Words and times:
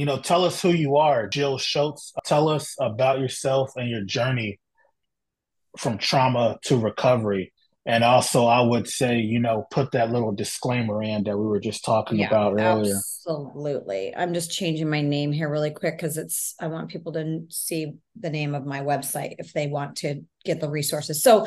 you 0.00 0.06
know, 0.06 0.18
tell 0.18 0.46
us 0.46 0.62
who 0.62 0.70
you 0.70 0.96
are, 0.96 1.28
Jill 1.28 1.58
Schultz. 1.58 2.14
Tell 2.24 2.48
us 2.48 2.74
about 2.80 3.20
yourself 3.20 3.72
and 3.76 3.86
your 3.86 4.00
journey 4.00 4.58
from 5.76 5.98
trauma 5.98 6.58
to 6.62 6.78
recovery. 6.78 7.52
And 7.84 8.02
also, 8.02 8.46
I 8.46 8.62
would 8.62 8.88
say, 8.88 9.18
you 9.18 9.40
know, 9.40 9.66
put 9.70 9.92
that 9.92 10.10
little 10.10 10.32
disclaimer 10.32 11.02
in 11.02 11.24
that 11.24 11.36
we 11.36 11.46
were 11.46 11.60
just 11.60 11.84
talking 11.84 12.20
yeah, 12.20 12.28
about 12.28 12.58
earlier. 12.58 12.94
Absolutely. 12.94 14.16
I'm 14.16 14.32
just 14.32 14.50
changing 14.50 14.88
my 14.88 15.02
name 15.02 15.32
here 15.32 15.50
really 15.50 15.70
quick 15.70 15.98
because 15.98 16.16
it's, 16.16 16.54
I 16.58 16.68
want 16.68 16.88
people 16.88 17.12
to 17.12 17.44
see 17.50 17.92
the 18.18 18.30
name 18.30 18.54
of 18.54 18.64
my 18.64 18.80
website 18.80 19.34
if 19.38 19.52
they 19.52 19.66
want 19.66 19.96
to 19.96 20.22
get 20.46 20.62
the 20.62 20.70
resources. 20.70 21.22
So, 21.22 21.46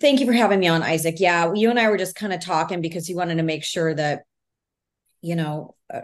thank 0.00 0.20
you 0.20 0.24
for 0.24 0.32
having 0.32 0.60
me 0.60 0.68
on, 0.68 0.82
Isaac. 0.82 1.16
Yeah, 1.18 1.52
you 1.52 1.68
and 1.68 1.78
I 1.78 1.90
were 1.90 1.98
just 1.98 2.16
kind 2.16 2.32
of 2.32 2.40
talking 2.40 2.80
because 2.80 3.10
you 3.10 3.16
wanted 3.16 3.36
to 3.36 3.42
make 3.42 3.64
sure 3.64 3.92
that, 3.94 4.22
you 5.20 5.36
know, 5.36 5.74
uh, 5.92 6.00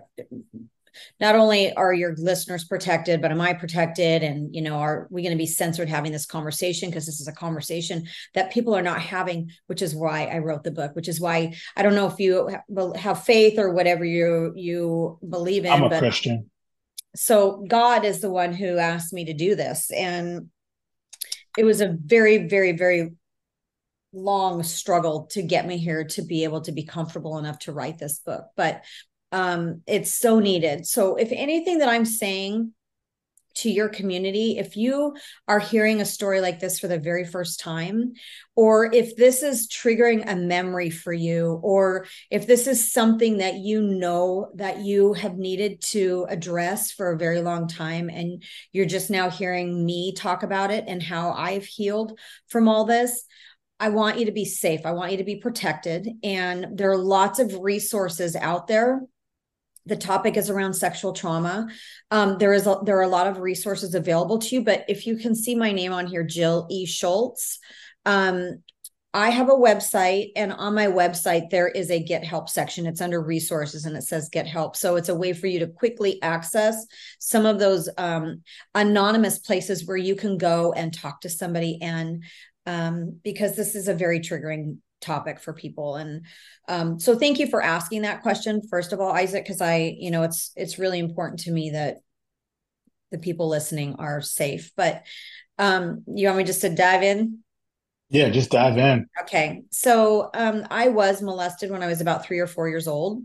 not 1.21 1.35
only 1.35 1.73
are 1.75 1.93
your 1.93 2.15
listeners 2.17 2.65
protected, 2.65 3.21
but 3.21 3.31
am 3.31 3.41
I 3.41 3.53
protected? 3.53 4.23
And, 4.23 4.55
you 4.55 4.63
know, 4.63 4.77
are 4.77 5.07
we 5.11 5.23
going 5.23 5.33
to 5.33 5.39
be 5.39 5.47
censored 5.47 5.89
having 5.89 6.13
this 6.13 6.27
conversation? 6.27 6.91
Because 6.91 7.07
this 7.07 7.21
is 7.21 7.29
a 7.29 7.33
conversation 7.33 8.07
that 8.35 8.53
people 8.53 8.75
are 8.75 8.83
not 8.83 9.01
having, 9.01 9.51
which 9.67 9.83
is 9.83 9.95
why 9.95 10.27
I 10.27 10.39
wrote 10.39 10.65
the 10.65 10.71
book, 10.71 10.95
which 10.95 11.09
is 11.09 11.21
why 11.21 11.55
I 11.77 11.83
don't 11.83 11.95
know 11.95 12.07
if 12.07 12.19
you 12.19 12.57
have 12.97 13.25
faith 13.25 13.59
or 13.59 13.73
whatever 13.73 14.05
you, 14.05 14.53
you 14.57 15.19
believe 15.29 15.65
in. 15.65 15.73
I'm 15.73 15.85
a 15.85 15.89
but, 15.89 15.99
Christian. 15.99 16.51
So 17.15 17.65
God 17.69 18.05
is 18.05 18.21
the 18.21 18.31
one 18.31 18.53
who 18.53 18.79
asked 18.79 19.13
me 19.13 19.27
to 19.27 19.35
do 19.35 19.55
this. 19.55 19.91
And 19.91 20.49
it 21.59 21.65
was 21.65 21.81
a 21.81 21.97
very, 22.03 22.49
very, 22.49 22.73
very 22.73 23.13
long 24.15 24.63
struggle 24.63 25.27
to 25.31 25.43
get 25.43 25.67
me 25.67 25.79
here 25.79 26.05
to 26.05 26.23
be 26.23 26.45
able 26.45 26.61
to 26.63 26.73
be 26.73 26.85
comfortable 26.85 27.39
enough 27.39 27.59
to 27.61 27.73
write 27.73 27.99
this 27.99 28.19
book. 28.19 28.47
But 28.57 28.83
um, 29.33 29.83
it's 29.87 30.13
so 30.13 30.39
needed. 30.39 30.87
So, 30.87 31.17
if 31.17 31.33
anything 31.33 31.79
that 31.79 31.89
I'm 31.89 32.05
saying 32.05 32.73
to 33.55 33.71
your 33.71 33.89
community, 33.89 34.59
if 34.59 34.77
you 34.77 35.15
are 35.47 35.59
hearing 35.59 36.01
a 36.01 36.07
story 36.07 36.41
like 36.41 36.61
this 36.61 36.79
for 36.79 36.89
the 36.89 36.99
very 36.99 37.25
first 37.25 37.61
time, 37.61 38.13
or 38.57 38.93
if 38.93 39.17
this 39.17 39.43
is 39.43 39.69
triggering 39.69 40.25
a 40.27 40.37
memory 40.37 40.91
for 40.91 41.13
you, 41.13 41.61
or 41.63 42.07
if 42.31 42.47
this 42.47 42.67
is 42.67 42.93
something 42.93 43.39
that 43.39 43.57
you 43.57 43.83
know 43.83 44.51
that 44.57 44.79
you 44.81 45.13
have 45.15 45.37
needed 45.37 45.81
to 45.81 46.27
address 46.29 46.93
for 46.93 47.13
a 47.13 47.19
very 47.19 47.41
long 47.41 47.69
time, 47.69 48.09
and 48.09 48.43
you're 48.73 48.87
just 48.87 49.11
now 49.11 49.29
hearing 49.29 49.85
me 49.85 50.13
talk 50.13 50.43
about 50.43 50.71
it 50.71 50.85
and 50.87 51.03
how 51.03 51.33
I've 51.33 51.67
healed 51.67 52.19
from 52.49 52.69
all 52.69 52.85
this, 52.85 53.25
I 53.81 53.89
want 53.89 54.19
you 54.19 54.27
to 54.27 54.33
be 54.33 54.45
safe. 54.45 54.83
I 54.85 54.93
want 54.93 55.11
you 55.11 55.19
to 55.19 55.25
be 55.25 55.37
protected. 55.37 56.09
And 56.23 56.79
there 56.79 56.91
are 56.93 56.97
lots 56.97 57.41
of 57.41 57.59
resources 57.61 58.37
out 58.37 58.69
there 58.69 59.01
the 59.87 59.97
topic 59.97 60.37
is 60.37 60.49
around 60.49 60.75
sexual 60.75 61.13
trauma. 61.13 61.69
Um, 62.11 62.39
there 62.39 62.53
is 62.53 62.67
a, 62.67 62.79
there 62.85 62.99
are 62.99 63.03
a 63.03 63.09
lot 63.09 63.27
of 63.27 63.39
resources 63.39 63.95
available 63.95 64.39
to 64.39 64.55
you 64.55 64.63
but 64.63 64.85
if 64.89 65.07
you 65.07 65.17
can 65.17 65.35
see 65.35 65.55
my 65.55 65.73
name 65.73 65.93
on 65.93 66.07
here 66.07 66.25
jill 66.25 66.67
e. 66.71 66.87
Schultz 66.87 67.59
um, 68.05 68.63
i 69.15 69.29
have 69.29 69.49
a 69.49 69.55
website 69.55 70.33
and 70.37 70.53
on 70.53 70.75
my 70.75 70.87
website 70.87 71.51
there 71.51 71.69
is 71.69 71.91
a 71.91 72.03
get 72.03 72.25
help 72.25 72.49
section. 72.49 72.87
It's 72.87 73.01
under 73.01 73.21
resources 73.21 73.85
and 73.85 73.97
it 73.97 74.03
says 74.03 74.31
get 74.31 74.47
help. 74.47 74.75
So 74.75 74.97
it's 74.97 75.11
a 75.11 75.15
way 75.15 75.33
for 75.35 75.47
you 75.47 75.59
to 75.61 75.67
quickly 75.67 76.21
access 76.23 76.87
some 77.19 77.45
of 77.45 77.59
those 77.59 77.91
um, 77.99 78.43
anonymous 78.75 79.39
places 79.39 79.87
where 79.87 79.99
you 79.99 80.17
can 80.17 80.39
go 80.39 80.73
and 80.73 80.95
talk 80.95 81.21
to 81.23 81.29
somebody. 81.29 81.79
And 81.83 82.25
um, 82.65 83.19
because 83.23 83.55
this 83.55 83.75
is 83.75 83.89
a 83.89 83.95
very 83.95 84.21
triggering 84.21 84.79
topic 85.03 85.41
for 85.41 85.53
people. 85.53 85.97
And 85.97 86.25
um, 86.69 86.99
so 86.99 87.19
thank 87.19 87.39
you 87.39 87.47
for 87.47 87.63
asking 87.63 88.03
that 88.03 88.23
question 88.23 88.63
first 88.71 88.93
of 88.93 89.01
all 89.01 89.13
isaac 89.13 89.45
because 89.45 89.61
i 89.61 89.95
you 89.99 90.11
know 90.11 90.23
it's 90.23 90.53
it's 90.57 90.79
really 90.79 90.99
important 90.99 91.41
to 91.41 91.51
me 91.51 91.71
that 91.71 91.99
the 93.13 93.19
people 93.19 93.49
listening 93.49 93.95
are 93.99 94.21
safe. 94.21 94.73
But 94.77 95.05
um 95.59 96.03
you 96.09 96.27
want 96.27 96.39
me 96.39 96.45
just 96.45 96.63
to 96.63 96.75
dive 96.75 97.03
in? 97.05 97.41
Yeah 98.11 98.31
just 98.31 98.51
dive 98.51 98.79
in. 98.79 99.07
Okay. 99.23 99.63
So 99.71 100.31
um 100.35 100.67
i 100.71 100.89
was 100.89 101.23
molested 101.23 101.71
when 101.71 101.83
i 101.83 101.87
was 101.87 102.01
about 102.01 102.25
three 102.25 102.41
or 102.41 102.49
four 102.49 102.69
years 102.69 102.89
old. 102.89 103.23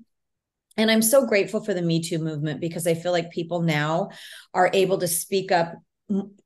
And 0.76 0.92
i'm 0.92 1.02
so 1.02 1.26
grateful 1.26 1.64
for 1.64 1.74
the 1.74 1.82
me 1.82 2.04
too 2.04 2.20
movement 2.20 2.62
because 2.62 2.86
i 2.86 2.94
feel 2.94 3.12
like 3.12 3.32
people 3.32 3.62
now 3.62 4.10
are 4.54 4.70
able 4.74 5.00
to 5.00 5.08
speak 5.08 5.52
up 5.52 5.74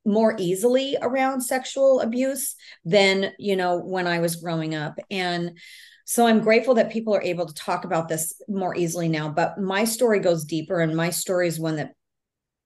more 0.05 0.35
easily 0.39 0.97
around 1.01 1.41
sexual 1.41 2.01
abuse 2.01 2.55
than 2.83 3.31
you 3.37 3.55
know 3.55 3.77
when 3.77 4.07
i 4.07 4.19
was 4.19 4.37
growing 4.37 4.73
up. 4.75 4.97
And 5.09 5.57
so 6.05 6.25
i'm 6.25 6.41
grateful 6.41 6.75
that 6.75 6.91
people 6.91 7.15
are 7.15 7.21
able 7.21 7.45
to 7.45 7.53
talk 7.53 7.85
about 7.85 8.07
this 8.07 8.41
more 8.47 8.75
easily 8.75 9.07
now 9.07 9.29
but 9.29 9.59
my 9.59 9.83
story 9.83 10.19
goes 10.19 10.45
deeper 10.45 10.79
and 10.79 10.95
my 10.95 11.11
story 11.11 11.47
is 11.47 11.59
one 11.59 11.75
that 11.75 11.93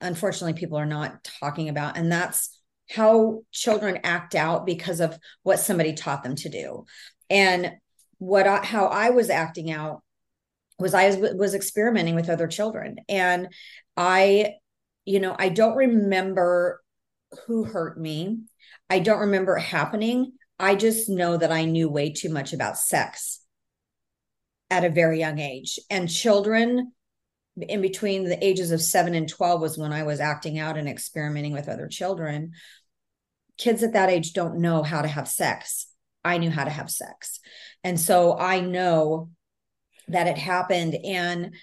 unfortunately 0.02 0.58
people 0.58 0.78
are 0.78 0.86
not 0.86 1.24
talking 1.42 1.70
about 1.70 1.98
and 1.98 2.12
that's 2.12 2.58
how 2.90 3.44
children 3.52 4.00
act 4.04 4.36
out 4.36 4.66
because 4.66 5.00
of 5.00 5.18
what 5.44 5.60
somebody 5.60 5.94
taught 5.94 6.22
them 6.22 6.36
to 6.36 6.50
do. 6.50 6.86
And 7.32 7.74
what 8.18 8.48
I, 8.48 8.64
how 8.64 8.86
i 8.86 9.10
was 9.10 9.30
acting 9.30 9.72
out 9.72 10.02
was 10.80 10.94
i 10.94 11.08
was, 11.08 11.34
was 11.36 11.54
experimenting 11.54 12.16
with 12.16 12.30
other 12.30 12.48
children 12.48 12.98
and 13.10 13.50
i 13.98 14.54
you 15.04 15.20
know 15.20 15.36
i 15.38 15.50
don't 15.50 15.76
remember 15.76 16.82
who 17.48 17.64
hurt 17.64 18.00
me. 18.00 18.42
I 18.90 19.00
don't 19.00 19.22
remember 19.22 19.58
it 19.58 19.62
happening. 19.62 20.34
I 20.60 20.76
just 20.76 21.10
know 21.10 21.38
that 21.38 21.52
I 21.52 21.66
knew 21.66 21.90
way 21.90 22.12
too 22.12 22.30
much 22.30 22.54
about 22.54 22.78
sex 22.78 23.42
at 24.70 24.86
a 24.86 24.90
very 24.90 25.20
young 25.20 25.40
age. 25.40 25.80
And 25.90 26.10
children 26.10 26.92
in 27.58 27.82
between 27.82 28.26
the 28.26 28.44
ages 28.44 28.72
of 28.72 28.82
seven 28.82 29.16
and 29.16 29.30
12 29.30 29.62
was 29.62 29.78
when 29.78 29.94
I 29.94 30.04
was 30.04 30.20
acting 30.20 30.60
out 30.60 30.78
and 30.78 30.90
experimenting 30.90 31.54
with 31.54 31.70
other 31.70 31.88
children. 31.88 32.52
Kids 33.58 33.84
at 33.84 33.94
that 33.94 34.10
age 34.10 34.34
don't 34.34 34.60
know 34.60 34.84
how 34.84 35.02
to 35.02 35.08
have 35.08 35.28
sex. 35.28 35.88
I 36.24 36.38
knew 36.38 36.50
how 36.50 36.64
to 36.64 36.70
have 36.70 36.90
sex. 36.90 37.40
And 37.84 38.00
so 38.00 38.38
I 38.38 38.60
know 38.60 39.30
that 40.08 40.28
it 40.28 40.38
happened. 40.38 40.96
And 40.96 41.56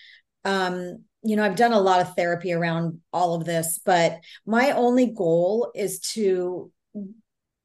um, 0.44 1.04
you 1.22 1.36
know, 1.36 1.44
I've 1.44 1.56
done 1.56 1.72
a 1.72 1.80
lot 1.80 2.00
of 2.00 2.14
therapy 2.14 2.52
around 2.52 3.00
all 3.12 3.34
of 3.34 3.44
this, 3.44 3.80
but 3.84 4.20
my 4.44 4.72
only 4.72 5.06
goal 5.06 5.70
is 5.74 6.00
to 6.14 6.70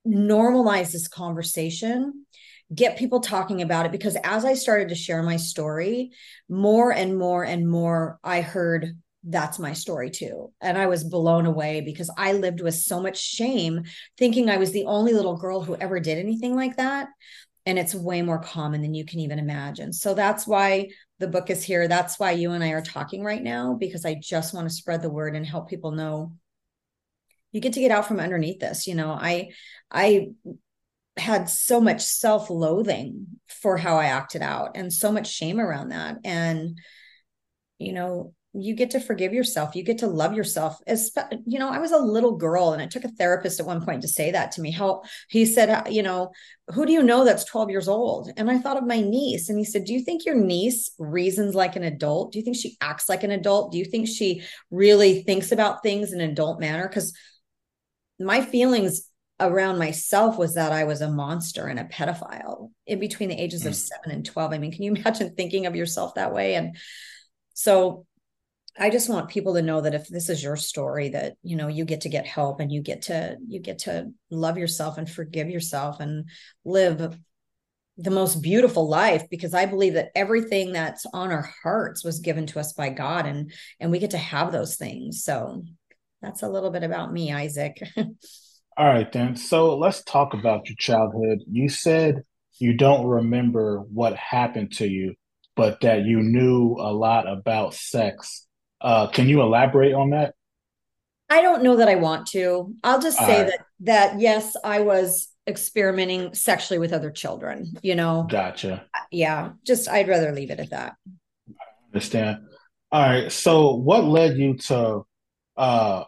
normalize 0.07 0.91
this 0.91 1.07
conversation, 1.07 2.25
get 2.73 2.97
people 2.97 3.19
talking 3.19 3.61
about 3.61 3.85
it. 3.85 3.91
Because 3.91 4.15
as 4.23 4.45
I 4.45 4.53
started 4.53 4.89
to 4.89 4.95
share 4.95 5.23
my 5.23 5.37
story, 5.37 6.11
more 6.47 6.93
and 6.93 7.17
more 7.17 7.43
and 7.43 7.67
more, 7.67 8.19
I 8.23 8.41
heard 8.41 8.95
that's 9.23 9.59
my 9.59 9.73
story 9.73 10.09
too. 10.09 10.51
And 10.61 10.77
I 10.77 10.87
was 10.87 11.03
blown 11.03 11.45
away 11.45 11.81
because 11.81 12.09
I 12.17 12.33
lived 12.33 12.61
with 12.61 12.75
so 12.75 13.01
much 13.01 13.19
shame, 13.19 13.83
thinking 14.17 14.49
I 14.49 14.57
was 14.57 14.71
the 14.71 14.85
only 14.85 15.13
little 15.13 15.35
girl 15.35 15.61
who 15.61 15.75
ever 15.75 15.99
did 15.99 16.17
anything 16.17 16.55
like 16.55 16.77
that. 16.77 17.09
And 17.65 17.77
it's 17.77 17.93
way 17.93 18.21
more 18.21 18.39
common 18.39 18.81
than 18.81 18.93
you 18.93 19.03
can 19.03 19.19
even 19.19 19.39
imagine. 19.39 19.91
So 19.91 20.13
that's 20.13 20.47
why 20.47 20.89
the 21.19 21.27
book 21.27 21.49
is 21.49 21.63
here. 21.63 21.87
That's 21.87 22.19
why 22.19 22.31
you 22.31 22.51
and 22.51 22.63
I 22.63 22.69
are 22.69 22.81
talking 22.81 23.23
right 23.23 23.41
now, 23.41 23.73
because 23.73 24.05
I 24.05 24.15
just 24.15 24.53
want 24.53 24.67
to 24.69 24.75
spread 24.75 25.01
the 25.01 25.09
word 25.09 25.35
and 25.35 25.45
help 25.45 25.69
people 25.69 25.91
know 25.91 26.33
you 27.51 27.61
get 27.61 27.73
to 27.73 27.79
get 27.79 27.91
out 27.91 28.07
from 28.07 28.19
underneath 28.19 28.59
this. 28.59 28.87
You 28.87 28.95
know, 28.95 29.11
I, 29.11 29.49
I, 29.91 30.29
had 31.17 31.49
so 31.49 31.81
much 31.81 32.01
self-loathing 32.01 33.25
for 33.47 33.77
how 33.77 33.97
I 33.97 34.05
acted 34.05 34.41
out 34.41 34.71
and 34.75 34.93
so 34.93 35.11
much 35.11 35.27
shame 35.27 35.59
around 35.59 35.89
that 35.89 36.17
and 36.23 36.77
you 37.79 37.93
know 37.93 38.33
you 38.59 38.73
get 38.73 38.91
to 38.91 38.99
forgive 38.99 39.33
yourself 39.33 39.75
you 39.75 39.83
get 39.83 39.99
to 39.99 40.07
love 40.07 40.33
yourself 40.33 40.79
as 40.87 41.11
you 41.45 41.59
know 41.59 41.69
i 41.69 41.79
was 41.79 41.91
a 41.91 41.97
little 41.97 42.35
girl 42.35 42.73
and 42.73 42.81
it 42.81 42.91
took 42.91 43.03
a 43.03 43.09
therapist 43.09 43.59
at 43.59 43.65
one 43.65 43.83
point 43.83 44.01
to 44.01 44.07
say 44.07 44.31
that 44.31 44.51
to 44.51 44.61
me 44.61 44.71
how 44.71 45.01
he 45.29 45.45
said 45.45 45.87
you 45.91 46.03
know 46.03 46.31
who 46.73 46.85
do 46.85 46.91
you 46.91 47.01
know 47.01 47.23
that's 47.23 47.45
12 47.45 47.69
years 47.69 47.87
old? 47.87 48.31
And 48.35 48.51
i 48.51 48.57
thought 48.57 48.77
of 48.77 48.85
my 48.85 48.99
niece 48.99 49.49
and 49.49 49.57
he 49.57 49.65
said 49.65 49.85
do 49.85 49.93
you 49.93 50.01
think 50.03 50.25
your 50.25 50.35
niece 50.35 50.91
reasons 50.99 51.55
like 51.55 51.75
an 51.75 51.83
adult? 51.83 52.31
Do 52.31 52.39
you 52.39 52.45
think 52.45 52.57
she 52.57 52.77
acts 52.81 53.07
like 53.07 53.23
an 53.23 53.31
adult? 53.31 53.71
Do 53.71 53.77
you 53.77 53.85
think 53.85 54.07
she 54.07 54.43
really 54.69 55.23
thinks 55.23 55.51
about 55.51 55.81
things 55.81 56.11
in 56.11 56.19
an 56.19 56.29
adult 56.29 56.59
manner? 56.59 56.87
Because 56.87 57.13
my 58.19 58.41
feelings 58.41 59.09
around 59.39 59.77
myself 59.77 60.37
was 60.37 60.55
that 60.55 60.71
I 60.71 60.83
was 60.83 61.01
a 61.01 61.11
monster 61.11 61.67
and 61.67 61.79
a 61.79 61.83
pedophile 61.83 62.71
in 62.85 62.99
between 62.99 63.29
the 63.29 63.39
ages 63.39 63.63
mm. 63.63 63.67
of 63.67 63.75
7 63.75 64.09
and 64.09 64.25
12 64.25 64.51
i 64.51 64.57
mean 64.57 64.71
can 64.71 64.81
you 64.81 64.95
imagine 64.95 65.35
thinking 65.35 65.67
of 65.67 65.75
yourself 65.75 66.15
that 66.15 66.33
way? 66.33 66.55
And 66.55 66.75
so 67.53 68.05
I 68.79 68.89
just 68.89 69.09
want 69.09 69.29
people 69.29 69.55
to 69.55 69.61
know 69.61 69.81
that 69.81 69.95
if 69.95 70.07
this 70.07 70.29
is 70.29 70.43
your 70.43 70.55
story 70.55 71.09
that 71.09 71.35
you 71.41 71.55
know 71.55 71.67
you 71.67 71.85
get 71.85 72.01
to 72.01 72.09
get 72.09 72.27
help 72.27 72.59
and 72.59 72.71
you 72.71 72.81
get 72.81 73.03
to 73.03 73.37
you 73.47 73.59
get 73.59 73.79
to 73.79 74.11
love 74.29 74.57
yourself 74.57 74.97
and 74.97 75.09
forgive 75.09 75.49
yourself 75.49 75.99
and 75.99 76.29
live 76.63 77.17
the 77.97 78.11
most 78.11 78.43
beautiful 78.43 78.87
life 78.87 79.27
because 79.29 79.55
I 79.55 79.65
believe 79.65 79.93
that 79.93 80.11
everything 80.15 80.71
that's 80.71 81.05
on 81.13 81.31
our 81.31 81.49
hearts 81.63 82.03
was 82.03 82.19
given 82.19 82.45
to 82.47 82.59
us 82.59 82.73
by 82.73 82.89
God 82.89 83.25
and 83.25 83.51
and 83.79 83.91
we 83.91 83.99
get 83.99 84.11
to 84.11 84.17
have 84.17 84.51
those 84.51 84.75
things. 84.75 85.23
So 85.23 85.63
that's 86.21 86.43
a 86.43 86.49
little 86.49 86.69
bit 86.69 86.83
about 86.83 87.11
me, 87.11 87.31
Isaac. 87.31 87.81
All 88.77 88.85
right 88.85 89.11
then. 89.11 89.35
So 89.35 89.75
let's 89.75 90.03
talk 90.03 90.35
about 90.35 90.69
your 90.69 90.75
childhood. 90.77 91.39
You 91.49 91.67
said 91.69 92.23
you 92.59 92.75
don't 92.75 93.07
remember 93.07 93.79
what 93.79 94.15
happened 94.15 94.73
to 94.73 94.87
you, 94.87 95.15
but 95.55 95.81
that 95.81 96.05
you 96.05 96.21
knew 96.21 96.75
a 96.79 96.93
lot 96.93 97.27
about 97.27 97.73
sex 97.73 98.46
Uh, 98.79 99.07
can 99.07 99.27
you 99.27 99.41
elaborate 99.41 99.93
on 99.93 100.11
that? 100.11 100.35
I 101.29 101.41
don't 101.41 101.63
know 101.63 101.77
that 101.77 101.89
I 101.89 101.95
want 101.95 102.27
to. 102.27 102.73
I'll 102.83 103.01
just 103.01 103.17
say 103.17 103.43
that 103.43 103.59
that 103.81 104.19
yes, 104.19 104.55
I 104.63 104.79
was 104.79 105.27
experimenting 105.45 106.33
sexually 106.33 106.79
with 106.79 106.93
other 106.93 107.11
children, 107.11 107.73
you 107.81 107.95
know. 107.95 108.25
Gotcha. 108.29 108.85
Yeah, 109.11 109.51
just 109.65 109.89
I'd 109.89 110.07
rather 110.07 110.31
leave 110.31 110.51
it 110.51 110.59
at 110.59 110.69
that. 110.69 110.93
I 111.49 111.53
understand. 111.87 112.39
All 112.91 113.01
right. 113.01 113.31
So 113.31 113.75
what 113.75 114.05
led 114.05 114.37
you 114.37 114.55
to 114.57 115.05
uh 115.57 116.03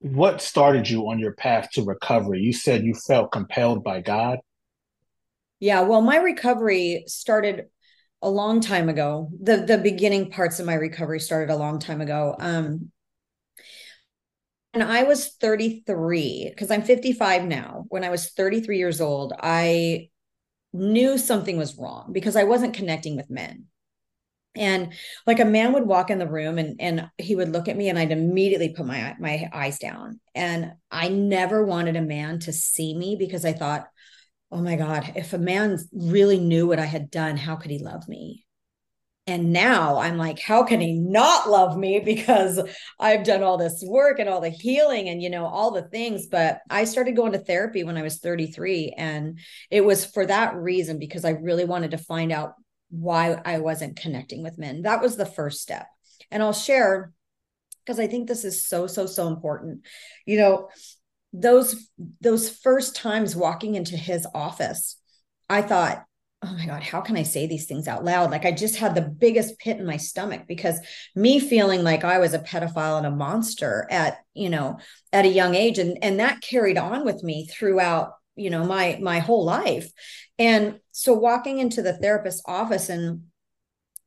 what 0.00 0.40
started 0.40 0.88
you 0.88 1.08
on 1.10 1.18
your 1.18 1.32
path 1.32 1.68
to 1.72 1.82
recovery? 1.82 2.40
You 2.40 2.52
said 2.52 2.84
you 2.84 2.94
felt 2.94 3.32
compelled 3.32 3.82
by 3.82 4.00
God. 4.00 4.38
Yeah, 5.58 5.82
well, 5.82 6.00
my 6.00 6.16
recovery 6.16 7.04
started 7.06 7.66
a 8.22 8.30
long 8.30 8.60
time 8.60 8.88
ago. 8.88 9.30
The 9.40 9.58
the 9.58 9.78
beginning 9.78 10.30
parts 10.30 10.58
of 10.60 10.66
my 10.66 10.74
recovery 10.74 11.20
started 11.20 11.52
a 11.52 11.56
long 11.56 11.78
time 11.78 12.00
ago. 12.00 12.36
Um 12.38 12.90
and 14.72 14.84
I 14.84 15.02
was 15.02 15.28
33 15.28 16.50
because 16.50 16.70
I'm 16.70 16.82
55 16.82 17.44
now. 17.44 17.86
When 17.88 18.04
I 18.04 18.10
was 18.10 18.30
33 18.30 18.78
years 18.78 19.00
old, 19.00 19.32
I 19.40 20.10
knew 20.72 21.18
something 21.18 21.56
was 21.56 21.76
wrong 21.76 22.10
because 22.12 22.36
I 22.36 22.44
wasn't 22.44 22.74
connecting 22.74 23.16
with 23.16 23.30
men 23.30 23.66
and 24.56 24.92
like 25.26 25.40
a 25.40 25.44
man 25.44 25.72
would 25.72 25.86
walk 25.86 26.10
in 26.10 26.18
the 26.18 26.28
room 26.28 26.58
and 26.58 26.80
and 26.80 27.08
he 27.18 27.36
would 27.36 27.50
look 27.50 27.68
at 27.68 27.76
me 27.76 27.88
and 27.88 27.98
I'd 27.98 28.12
immediately 28.12 28.70
put 28.70 28.86
my 28.86 29.14
my 29.18 29.48
eyes 29.52 29.78
down 29.78 30.20
and 30.34 30.72
I 30.90 31.08
never 31.08 31.64
wanted 31.64 31.96
a 31.96 32.02
man 32.02 32.40
to 32.40 32.52
see 32.52 32.96
me 32.96 33.16
because 33.16 33.44
I 33.44 33.52
thought 33.52 33.88
oh 34.50 34.60
my 34.60 34.76
god 34.76 35.12
if 35.16 35.32
a 35.32 35.38
man 35.38 35.78
really 35.92 36.38
knew 36.38 36.66
what 36.66 36.78
I 36.78 36.84
had 36.84 37.10
done 37.10 37.36
how 37.36 37.56
could 37.56 37.70
he 37.70 37.78
love 37.78 38.08
me 38.08 38.44
and 39.26 39.52
now 39.52 39.98
I'm 39.98 40.16
like 40.16 40.40
how 40.40 40.64
can 40.64 40.80
he 40.80 40.94
not 40.94 41.48
love 41.48 41.76
me 41.76 42.00
because 42.04 42.60
I've 42.98 43.24
done 43.24 43.42
all 43.42 43.58
this 43.58 43.82
work 43.86 44.18
and 44.18 44.28
all 44.28 44.40
the 44.40 44.48
healing 44.48 45.08
and 45.08 45.22
you 45.22 45.30
know 45.30 45.46
all 45.46 45.70
the 45.70 45.88
things 45.88 46.26
but 46.26 46.60
I 46.68 46.84
started 46.84 47.16
going 47.16 47.32
to 47.32 47.38
therapy 47.38 47.84
when 47.84 47.96
I 47.96 48.02
was 48.02 48.18
33 48.18 48.94
and 48.96 49.38
it 49.70 49.84
was 49.84 50.04
for 50.04 50.26
that 50.26 50.56
reason 50.56 50.98
because 50.98 51.24
I 51.24 51.30
really 51.30 51.64
wanted 51.64 51.92
to 51.92 51.98
find 51.98 52.32
out 52.32 52.54
why 52.90 53.40
I 53.44 53.58
wasn't 53.58 53.96
connecting 53.96 54.42
with 54.42 54.58
men. 54.58 54.82
That 54.82 55.00
was 55.00 55.16
the 55.16 55.26
first 55.26 55.62
step. 55.62 55.86
And 56.30 56.42
I'll 56.42 56.52
share 56.52 57.12
because 57.84 57.98
I 57.98 58.06
think 58.06 58.28
this 58.28 58.44
is 58.44 58.66
so 58.66 58.86
so 58.86 59.06
so 59.06 59.28
important. 59.28 59.86
You 60.26 60.38
know, 60.38 60.68
those 61.32 61.88
those 62.20 62.50
first 62.50 62.96
times 62.96 63.36
walking 63.36 63.74
into 63.74 63.96
his 63.96 64.26
office, 64.34 64.96
I 65.48 65.62
thought, 65.62 66.04
"Oh 66.42 66.52
my 66.52 66.66
god, 66.66 66.82
how 66.82 67.00
can 67.00 67.16
I 67.16 67.22
say 67.22 67.46
these 67.46 67.66
things 67.66 67.86
out 67.86 68.04
loud?" 68.04 68.30
Like 68.30 68.44
I 68.44 68.52
just 68.52 68.76
had 68.76 68.94
the 68.94 69.02
biggest 69.02 69.58
pit 69.58 69.78
in 69.78 69.86
my 69.86 69.96
stomach 69.96 70.42
because 70.48 70.80
me 71.14 71.38
feeling 71.38 71.82
like 71.84 72.04
I 72.04 72.18
was 72.18 72.34
a 72.34 72.40
pedophile 72.40 72.98
and 72.98 73.06
a 73.06 73.10
monster 73.10 73.86
at, 73.90 74.18
you 74.34 74.50
know, 74.50 74.78
at 75.12 75.24
a 75.24 75.28
young 75.28 75.54
age 75.54 75.78
and 75.78 76.02
and 76.02 76.20
that 76.20 76.40
carried 76.40 76.78
on 76.78 77.04
with 77.04 77.22
me 77.22 77.46
throughout 77.46 78.14
you 78.36 78.50
know 78.50 78.64
my 78.64 78.98
my 79.00 79.18
whole 79.20 79.44
life. 79.44 79.90
And 80.38 80.80
so 80.92 81.12
walking 81.14 81.58
into 81.58 81.82
the 81.82 81.96
therapist's 81.96 82.42
office 82.46 82.88
and 82.88 83.24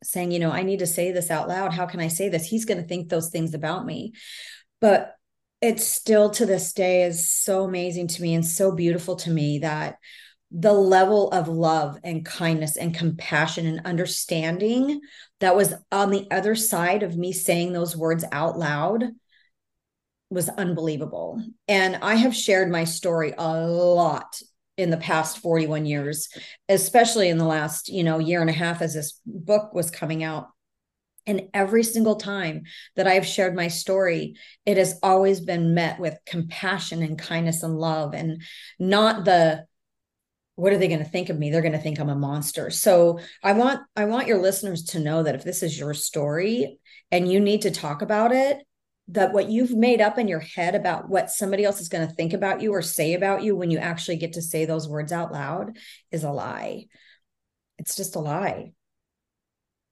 saying 0.04 0.32
you 0.34 0.40
know 0.40 0.52
i 0.52 0.64
need 0.64 0.80
to 0.80 0.88
say 0.88 1.12
this 1.12 1.32
out 1.32 1.48
loud. 1.48 1.74
How 1.74 1.86
can 1.86 2.00
i 2.02 2.10
say 2.10 2.28
this? 2.30 2.46
He's 2.46 2.66
going 2.66 2.82
to 2.82 2.88
think 2.88 3.08
those 3.08 3.30
things 3.30 3.54
about 3.54 3.86
me. 3.86 4.14
But 4.82 5.16
it 5.64 5.80
still 5.80 6.30
to 6.30 6.46
this 6.46 6.74
day 6.74 7.04
is 7.04 7.32
so 7.32 7.64
amazing 7.64 8.06
to 8.06 8.22
me 8.22 8.34
and 8.34 8.46
so 8.46 8.74
beautiful 8.74 9.16
to 9.16 9.30
me 9.30 9.60
that 9.60 9.96
the 10.52 10.74
level 10.74 11.32
of 11.32 11.48
love 11.48 11.98
and 12.04 12.26
kindness 12.26 12.76
and 12.76 12.94
compassion 12.94 13.66
and 13.66 13.86
understanding 13.86 15.00
that 15.40 15.56
was 15.56 15.74
on 15.90 16.10
the 16.10 16.28
other 16.32 16.54
side 16.54 17.02
of 17.02 17.16
me 17.16 17.32
saying 17.32 17.72
those 17.72 17.96
words 17.96 18.26
out 18.34 18.60
loud 18.60 19.06
was 20.30 20.50
unbelievable. 20.50 21.42
And 21.70 21.96
I 22.02 22.16
have 22.16 22.36
shared 22.36 22.70
my 22.70 22.84
story 22.84 23.34
a 23.38 23.66
lot 23.66 24.42
in 24.78 24.90
the 24.90 24.98
past 24.98 25.38
41 25.38 25.86
years, 25.86 26.28
especially 26.68 27.30
in 27.30 27.38
the 27.38 27.46
last, 27.46 27.88
you 27.88 28.04
know, 28.04 28.20
year 28.20 28.42
and 28.42 28.50
a 28.50 28.54
half 28.54 28.82
as 28.82 28.96
this 28.96 29.18
book 29.26 29.74
was 29.74 29.90
coming 29.90 30.26
out. 30.26 30.50
And 31.26 31.50
every 31.54 31.84
single 31.84 32.16
time 32.16 32.64
that 32.96 33.08
I've 33.08 33.26
shared 33.26 33.56
my 33.56 33.70
story, 33.70 34.36
it 34.66 34.78
has 34.78 35.00
always 35.02 35.40
been 35.40 35.74
met 35.74 36.00
with 36.00 36.18
compassion 36.26 37.02
and 37.02 37.18
kindness 37.18 37.64
and 37.64 37.78
love 37.78 38.14
and 38.14 38.42
not 38.80 39.26
the 39.26 39.66
what 40.56 40.72
are 40.72 40.78
they 40.78 40.88
going 40.88 41.00
to 41.00 41.06
think 41.06 41.30
of 41.30 41.40
me 41.40 41.50
they're 41.50 41.64
going 41.64 41.72
to 41.72 41.80
think 41.80 42.00
i'm 42.00 42.10
a 42.10 42.16
monster 42.16 42.70
so 42.70 43.20
i 43.42 43.54
want 43.54 43.80
i 43.96 44.06
want 44.06 44.28
your 44.28 44.40
listeners 44.40 44.84
to 44.84 45.00
know 45.00 45.24
that 45.24 45.34
if 45.34 45.44
this 45.44 45.64
is 45.64 45.80
your 45.80 45.96
story 45.96 46.78
and 47.12 47.32
you 47.32 47.40
need 47.40 47.64
to 47.64 47.72
talk 47.72 48.04
about 48.04 48.32
it 48.32 48.60
that 49.10 49.34
what 49.34 49.50
you've 49.50 49.76
made 49.76 50.02
up 50.02 50.18
in 50.18 50.28
your 50.28 50.40
head 50.40 50.76
about 50.76 51.10
what 51.10 51.30
somebody 51.30 51.66
else 51.66 51.82
is 51.82 51.90
going 51.90 52.08
to 52.08 52.14
think 52.14 52.34
about 52.34 52.62
you 52.62 52.74
or 52.74 52.82
say 52.82 53.14
about 53.14 53.44
you 53.44 53.56
when 53.56 53.70
you 53.70 53.78
actually 53.78 54.18
get 54.18 54.34
to 54.34 54.42
say 54.42 54.66
those 54.66 54.88
words 54.88 55.12
out 55.12 55.32
loud 55.32 55.78
is 56.12 56.24
a 56.24 56.32
lie. 56.32 56.86
It's 57.78 57.96
just 57.96 58.16
a 58.16 58.20
lie. 58.20 58.72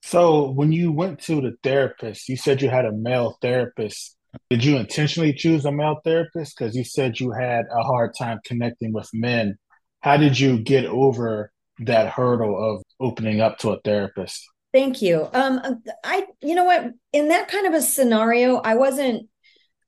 So, 0.01 0.50
when 0.51 0.71
you 0.71 0.92
went 0.92 1.19
to 1.21 1.42
the 1.42 1.56
therapist, 1.63 2.27
you 2.27 2.38
said 2.38 2.62
you 2.62 2.69
had 2.69 2.86
a 2.86 2.92
male 2.92 3.38
therapist. 3.42 4.18
Did 4.50 4.63
you 4.63 4.77
intentionally 4.77 5.33
choose 5.33 5.65
a 5.65 5.71
male 5.71 6.00
therapist? 6.03 6.57
Because 6.57 6.75
you 6.75 6.83
said 6.83 7.19
you 7.19 7.31
had 7.31 7.65
a 7.71 7.83
hard 7.83 8.15
time 8.18 8.39
connecting 8.44 8.94
with 8.94 9.09
men. 9.13 9.57
How 10.00 10.18
did 10.18 10.39
you 10.39 10.57
get 10.57 10.86
over 10.86 11.51
that 11.80 12.09
hurdle 12.09 12.75
of 12.75 12.83
opening 13.00 13.42
up 13.42 13.59
to 13.59 13.71
a 13.71 13.80
therapist? 13.81 14.44
Thank 14.74 15.01
you. 15.01 15.27
Um, 15.33 15.81
I, 16.03 16.25
you 16.42 16.56
know 16.56 16.63
what, 16.63 16.92
in 17.12 17.27
that 17.27 17.50
kind 17.50 17.68
of 17.68 17.74
a 17.74 17.81
scenario, 17.81 18.56
I 18.56 18.75
wasn't, 18.75 19.27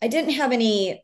I 0.02 0.08
didn't 0.10 0.32
have 0.32 0.52
any 0.52 1.03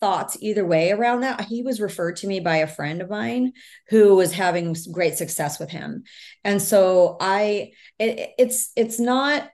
thoughts 0.00 0.36
either 0.40 0.64
way 0.64 0.90
around 0.90 1.20
that. 1.20 1.42
He 1.42 1.62
was 1.62 1.80
referred 1.80 2.16
to 2.16 2.26
me 2.26 2.40
by 2.40 2.56
a 2.56 2.66
friend 2.66 3.02
of 3.02 3.10
mine 3.10 3.52
who 3.88 4.16
was 4.16 4.32
having 4.32 4.74
great 4.92 5.16
success 5.16 5.60
with 5.60 5.70
him. 5.70 6.04
And 6.42 6.60
so 6.60 7.16
I, 7.20 7.72
it, 7.98 8.30
it's, 8.38 8.72
it's 8.76 8.98
not, 8.98 9.48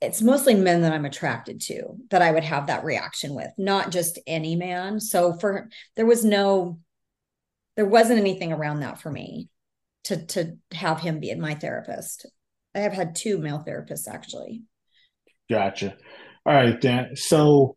it's 0.00 0.22
mostly 0.22 0.54
men 0.54 0.82
that 0.82 0.92
I'm 0.92 1.04
attracted 1.06 1.60
to 1.62 1.96
that 2.10 2.22
I 2.22 2.30
would 2.30 2.44
have 2.44 2.66
that 2.66 2.84
reaction 2.84 3.34
with, 3.34 3.50
not 3.58 3.90
just 3.90 4.18
any 4.26 4.54
man. 4.54 5.00
So 5.00 5.32
for, 5.32 5.68
there 5.96 6.06
was 6.06 6.24
no, 6.24 6.78
there 7.76 7.86
wasn't 7.86 8.20
anything 8.20 8.52
around 8.52 8.80
that 8.80 9.00
for 9.00 9.10
me 9.10 9.48
to 10.04 10.24
to 10.24 10.56
have 10.72 11.00
him 11.00 11.20
be 11.20 11.34
my 11.34 11.54
therapist. 11.54 12.26
I 12.74 12.80
have 12.80 12.92
had 12.92 13.16
two 13.16 13.38
male 13.38 13.64
therapists 13.66 14.08
actually. 14.08 14.62
Gotcha. 15.50 15.96
All 16.44 16.54
right, 16.54 16.80
then. 16.80 17.16
So 17.16 17.76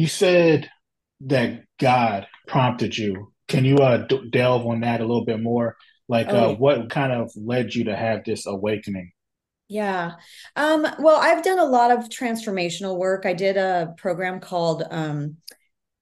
you 0.00 0.06
said 0.06 0.70
that 1.26 1.64
God 1.78 2.26
prompted 2.46 2.96
you. 2.96 3.32
Can 3.48 3.66
you 3.66 3.76
uh, 3.76 4.06
d- 4.06 4.30
delve 4.30 4.66
on 4.66 4.80
that 4.80 5.02
a 5.02 5.04
little 5.04 5.26
bit 5.26 5.42
more? 5.42 5.76
Like, 6.08 6.28
oh, 6.30 6.52
uh, 6.52 6.54
what 6.54 6.88
kind 6.88 7.12
of 7.12 7.30
led 7.36 7.74
you 7.74 7.84
to 7.84 7.94
have 7.94 8.24
this 8.24 8.46
awakening? 8.46 9.12
Yeah. 9.68 10.12
Um, 10.56 10.86
well, 10.98 11.20
I've 11.20 11.44
done 11.44 11.58
a 11.58 11.66
lot 11.66 11.90
of 11.90 12.08
transformational 12.08 12.96
work. 12.96 13.26
I 13.26 13.34
did 13.34 13.58
a 13.58 13.94
program 13.98 14.40
called 14.40 14.84
um, 14.90 15.36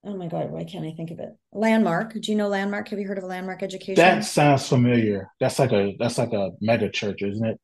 oh 0.05 0.17
my 0.17 0.28
god 0.28 0.49
why 0.50 0.62
can't 0.62 0.87
i 0.87 0.93
think 0.93 1.11
of 1.11 1.19
it 1.19 1.31
landmark 1.52 2.14
do 2.14 2.31
you 2.31 2.38
know 2.38 2.47
landmark 2.47 2.88
have 2.88 3.00
you 3.00 3.07
heard 3.07 3.19
of 3.19 3.25
landmark 3.25 3.64
education 3.64 3.97
that 3.97 4.25
sounds 4.25 4.67
familiar 4.69 5.28
that's 5.40 5.59
like 5.59 5.73
a 5.73 5.97
that's 5.99 6.19
like 6.19 6.33
a 6.33 6.50
mega 6.61 6.88
church 6.88 7.21
isn't 7.21 7.45
it 7.45 7.61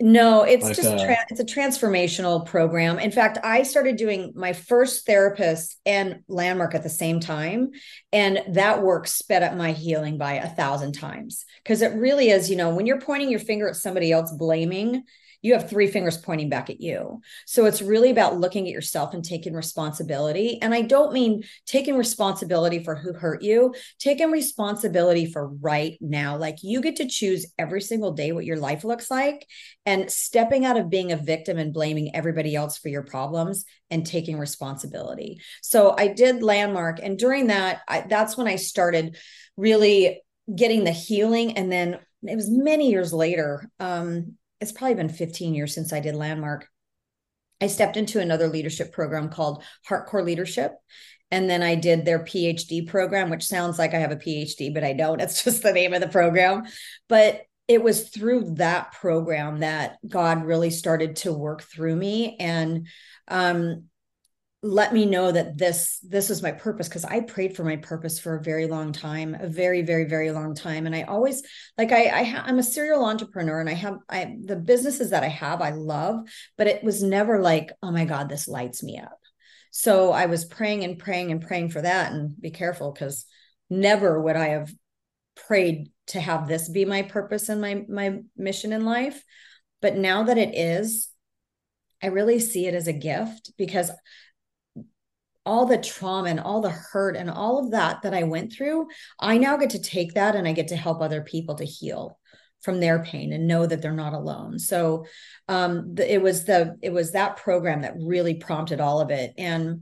no 0.00 0.42
it's 0.42 0.64
like 0.64 0.76
just 0.76 0.88
a, 0.88 1.04
tra- 1.04 1.26
it's 1.28 1.40
a 1.40 1.44
transformational 1.44 2.46
program. 2.46 2.98
In 2.98 3.10
fact 3.10 3.38
i 3.42 3.62
started 3.62 3.96
doing 3.96 4.32
my 4.36 4.52
first 4.52 5.06
therapist 5.06 5.76
and 5.84 6.20
landmark 6.28 6.74
at 6.74 6.82
the 6.82 6.88
same 6.88 7.20
time 7.20 7.70
and 8.12 8.42
that 8.48 8.82
work 8.82 9.06
sped 9.06 9.42
up 9.42 9.54
my 9.56 9.72
healing 9.72 10.18
by 10.18 10.34
a 10.34 10.48
thousand 10.48 10.92
times. 10.92 11.44
Because 11.62 11.82
it 11.82 11.94
really 11.94 12.30
is 12.30 12.48
you 12.48 12.56
know 12.56 12.74
when 12.74 12.86
you're 12.86 13.00
pointing 13.00 13.30
your 13.30 13.40
finger 13.40 13.68
at 13.68 13.76
somebody 13.76 14.12
else 14.12 14.32
blaming 14.32 15.02
you 15.42 15.52
have 15.52 15.68
three 15.68 15.86
fingers 15.86 16.16
pointing 16.16 16.48
back 16.48 16.68
at 16.68 16.80
you. 16.80 17.20
So 17.46 17.66
it's 17.66 17.80
really 17.80 18.10
about 18.10 18.38
looking 18.38 18.66
at 18.66 18.72
yourself 18.72 19.14
and 19.14 19.24
taking 19.24 19.54
responsibility. 19.54 20.60
And 20.60 20.74
I 20.74 20.82
don't 20.82 21.12
mean 21.12 21.44
taking 21.66 21.96
responsibility 21.96 22.82
for 22.82 22.96
who 22.96 23.12
hurt 23.12 23.42
you, 23.42 23.74
taking 23.98 24.30
responsibility 24.30 25.26
for 25.26 25.48
right 25.48 25.96
now. 26.00 26.36
Like 26.36 26.58
you 26.62 26.80
get 26.80 26.96
to 26.96 27.08
choose 27.08 27.46
every 27.58 27.80
single 27.80 28.12
day 28.12 28.32
what 28.32 28.44
your 28.44 28.56
life 28.56 28.82
looks 28.82 29.10
like 29.10 29.46
and 29.86 30.10
stepping 30.10 30.64
out 30.64 30.76
of 30.76 30.90
being 30.90 31.12
a 31.12 31.16
victim 31.16 31.58
and 31.58 31.72
blaming 31.72 32.14
everybody 32.14 32.56
else 32.56 32.76
for 32.76 32.88
your 32.88 33.04
problems 33.04 33.64
and 33.90 34.04
taking 34.04 34.38
responsibility. 34.38 35.40
So 35.62 35.94
I 35.96 36.08
did 36.08 36.42
landmark. 36.42 36.98
And 37.02 37.18
during 37.18 37.46
that, 37.46 37.80
I, 37.86 38.00
that's 38.02 38.36
when 38.36 38.48
I 38.48 38.56
started 38.56 39.16
really 39.56 40.20
getting 40.54 40.84
the 40.84 40.92
healing. 40.92 41.56
And 41.56 41.70
then 41.70 41.98
it 42.22 42.34
was 42.34 42.50
many 42.50 42.90
years 42.90 43.12
later. 43.12 43.70
Um, 43.78 44.36
it's 44.60 44.72
probably 44.72 44.94
been 44.94 45.08
15 45.08 45.54
years 45.54 45.74
since 45.74 45.92
I 45.92 46.00
did 46.00 46.14
Landmark. 46.14 46.68
I 47.60 47.66
stepped 47.66 47.96
into 47.96 48.20
another 48.20 48.48
leadership 48.48 48.92
program 48.92 49.28
called 49.28 49.62
Heartcore 49.88 50.24
Leadership. 50.24 50.72
And 51.30 51.50
then 51.50 51.62
I 51.62 51.74
did 51.74 52.04
their 52.04 52.20
PhD 52.20 52.86
program, 52.86 53.28
which 53.28 53.44
sounds 53.44 53.78
like 53.78 53.92
I 53.92 53.98
have 53.98 54.12
a 54.12 54.16
PhD, 54.16 54.72
but 54.72 54.84
I 54.84 54.92
don't. 54.92 55.20
It's 55.22 55.44
just 55.44 55.62
the 55.62 55.72
name 55.72 55.92
of 55.92 56.00
the 56.00 56.08
program. 56.08 56.64
But 57.08 57.42
it 57.66 57.82
was 57.82 58.08
through 58.08 58.54
that 58.54 58.92
program 58.92 59.60
that 59.60 59.98
God 60.08 60.44
really 60.44 60.70
started 60.70 61.16
to 61.16 61.32
work 61.32 61.62
through 61.62 61.94
me 61.94 62.36
and 62.40 62.86
um, 63.28 63.84
let 64.62 64.92
me 64.92 65.06
know 65.06 65.30
that 65.30 65.56
this 65.56 66.00
this 66.02 66.28
was 66.28 66.42
my 66.42 66.50
purpose 66.50 66.88
because 66.88 67.04
I 67.04 67.20
prayed 67.20 67.54
for 67.54 67.62
my 67.62 67.76
purpose 67.76 68.18
for 68.18 68.34
a 68.34 68.42
very 68.42 68.66
long 68.66 68.92
time, 68.92 69.36
a 69.38 69.46
very 69.46 69.82
very 69.82 70.04
very 70.04 70.32
long 70.32 70.54
time, 70.54 70.86
and 70.86 70.96
I 70.96 71.02
always 71.02 71.42
like 71.76 71.92
I, 71.92 72.06
I 72.06 72.22
ha- 72.24 72.42
I'm 72.44 72.58
a 72.58 72.64
serial 72.64 73.04
entrepreneur 73.04 73.60
and 73.60 73.70
I 73.70 73.74
have 73.74 73.98
I 74.08 74.36
the 74.44 74.56
businesses 74.56 75.10
that 75.10 75.22
I 75.22 75.28
have 75.28 75.60
I 75.60 75.70
love, 75.70 76.28
but 76.56 76.66
it 76.66 76.82
was 76.82 77.02
never 77.02 77.40
like 77.40 77.70
oh 77.82 77.92
my 77.92 78.04
God 78.04 78.28
this 78.28 78.48
lights 78.48 78.82
me 78.82 78.98
up. 78.98 79.20
So 79.70 80.10
I 80.10 80.26
was 80.26 80.44
praying 80.44 80.82
and 80.82 80.98
praying 80.98 81.30
and 81.30 81.40
praying 81.40 81.70
for 81.70 81.80
that, 81.80 82.12
and 82.12 82.40
be 82.40 82.50
careful 82.50 82.90
because 82.90 83.26
never 83.70 84.20
would 84.20 84.36
I 84.36 84.48
have 84.48 84.72
prayed 85.46 85.92
to 86.08 86.20
have 86.20 86.48
this 86.48 86.68
be 86.68 86.84
my 86.84 87.02
purpose 87.02 87.48
and 87.48 87.60
my 87.60 87.84
my 87.88 88.18
mission 88.36 88.72
in 88.72 88.84
life 88.84 89.22
but 89.80 89.96
now 89.96 90.24
that 90.24 90.38
it 90.38 90.54
is 90.54 91.08
i 92.02 92.06
really 92.06 92.40
see 92.40 92.66
it 92.66 92.74
as 92.74 92.88
a 92.88 92.92
gift 92.92 93.52
because 93.56 93.90
all 95.48 95.64
the 95.64 95.78
trauma 95.78 96.28
and 96.28 96.38
all 96.38 96.60
the 96.60 96.68
hurt 96.68 97.16
and 97.16 97.30
all 97.30 97.58
of 97.58 97.70
that 97.70 98.02
that 98.02 98.12
i 98.12 98.22
went 98.22 98.52
through 98.52 98.86
i 99.18 99.38
now 99.38 99.56
get 99.56 99.70
to 99.70 99.80
take 99.80 100.12
that 100.12 100.36
and 100.36 100.46
i 100.46 100.52
get 100.52 100.68
to 100.68 100.76
help 100.76 101.00
other 101.00 101.22
people 101.22 101.54
to 101.54 101.64
heal 101.64 102.18
from 102.60 102.80
their 102.80 103.02
pain 103.02 103.32
and 103.32 103.48
know 103.48 103.64
that 103.64 103.80
they're 103.80 103.92
not 103.92 104.12
alone 104.12 104.58
so 104.58 105.06
um 105.48 105.94
the, 105.94 106.12
it 106.12 106.20
was 106.20 106.44
the 106.44 106.76
it 106.82 106.92
was 106.92 107.12
that 107.12 107.38
program 107.38 107.80
that 107.80 107.94
really 107.98 108.34
prompted 108.34 108.78
all 108.78 109.00
of 109.00 109.10
it 109.10 109.32
and 109.38 109.80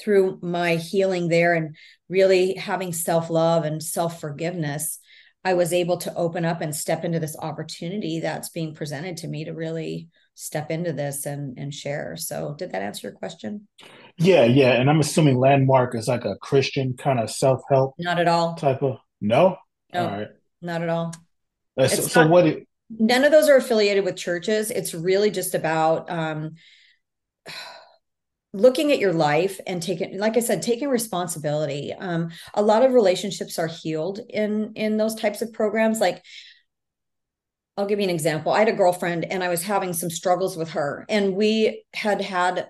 through 0.00 0.38
my 0.40 0.76
healing 0.76 1.28
there 1.28 1.52
and 1.52 1.76
really 2.08 2.54
having 2.54 2.90
self-love 2.90 3.66
and 3.66 3.82
self-forgiveness 3.82 4.98
I 5.44 5.54
was 5.54 5.72
able 5.72 5.96
to 5.98 6.14
open 6.14 6.44
up 6.44 6.60
and 6.60 6.74
step 6.74 7.04
into 7.04 7.18
this 7.18 7.36
opportunity 7.38 8.20
that's 8.20 8.50
being 8.50 8.74
presented 8.74 9.18
to 9.18 9.28
me 9.28 9.44
to 9.46 9.52
really 9.52 10.08
step 10.34 10.70
into 10.70 10.92
this 10.92 11.26
and 11.26 11.58
and 11.58 11.72
share. 11.72 12.16
So 12.16 12.54
did 12.58 12.72
that 12.72 12.82
answer 12.82 13.08
your 13.08 13.16
question? 13.16 13.68
Yeah, 14.20 14.44
yeah. 14.44 14.72
And 14.72 14.90
I'm 14.90 15.00
assuming 15.00 15.38
Landmark 15.38 15.94
is 15.94 16.06
like 16.06 16.24
a 16.24 16.36
Christian 16.36 16.94
kind 16.96 17.18
of 17.18 17.30
self-help. 17.30 17.94
Not 17.98 18.18
at 18.18 18.28
all. 18.28 18.54
Type 18.54 18.82
of 18.82 18.98
no? 19.20 19.56
No, 19.92 20.04
all 20.04 20.10
right. 20.10 20.28
Not 20.60 20.82
at 20.82 20.88
all. 20.88 21.14
Uh, 21.76 21.88
so, 21.88 22.02
so 22.02 22.26
what 22.26 22.46
it, 22.46 22.68
none 22.90 23.24
of 23.24 23.32
those 23.32 23.48
are 23.48 23.56
affiliated 23.56 24.04
with 24.04 24.16
churches. 24.16 24.70
It's 24.70 24.92
really 24.94 25.30
just 25.30 25.54
about 25.54 26.10
um 26.10 26.52
looking 28.52 28.90
at 28.90 28.98
your 28.98 29.12
life 29.12 29.60
and 29.66 29.80
taking 29.80 30.18
like 30.18 30.36
i 30.36 30.40
said 30.40 30.60
taking 30.60 30.88
responsibility 30.88 31.92
um, 31.92 32.30
a 32.54 32.62
lot 32.62 32.84
of 32.84 32.92
relationships 32.92 33.58
are 33.60 33.68
healed 33.68 34.18
in 34.28 34.72
in 34.74 34.96
those 34.96 35.14
types 35.14 35.40
of 35.40 35.52
programs 35.52 36.00
like 36.00 36.20
i'll 37.76 37.86
give 37.86 38.00
you 38.00 38.04
an 38.04 38.10
example 38.10 38.50
i 38.50 38.58
had 38.58 38.68
a 38.68 38.72
girlfriend 38.72 39.24
and 39.24 39.44
i 39.44 39.48
was 39.48 39.62
having 39.62 39.92
some 39.92 40.10
struggles 40.10 40.56
with 40.56 40.70
her 40.70 41.06
and 41.08 41.34
we 41.34 41.84
had 41.94 42.20
had 42.20 42.68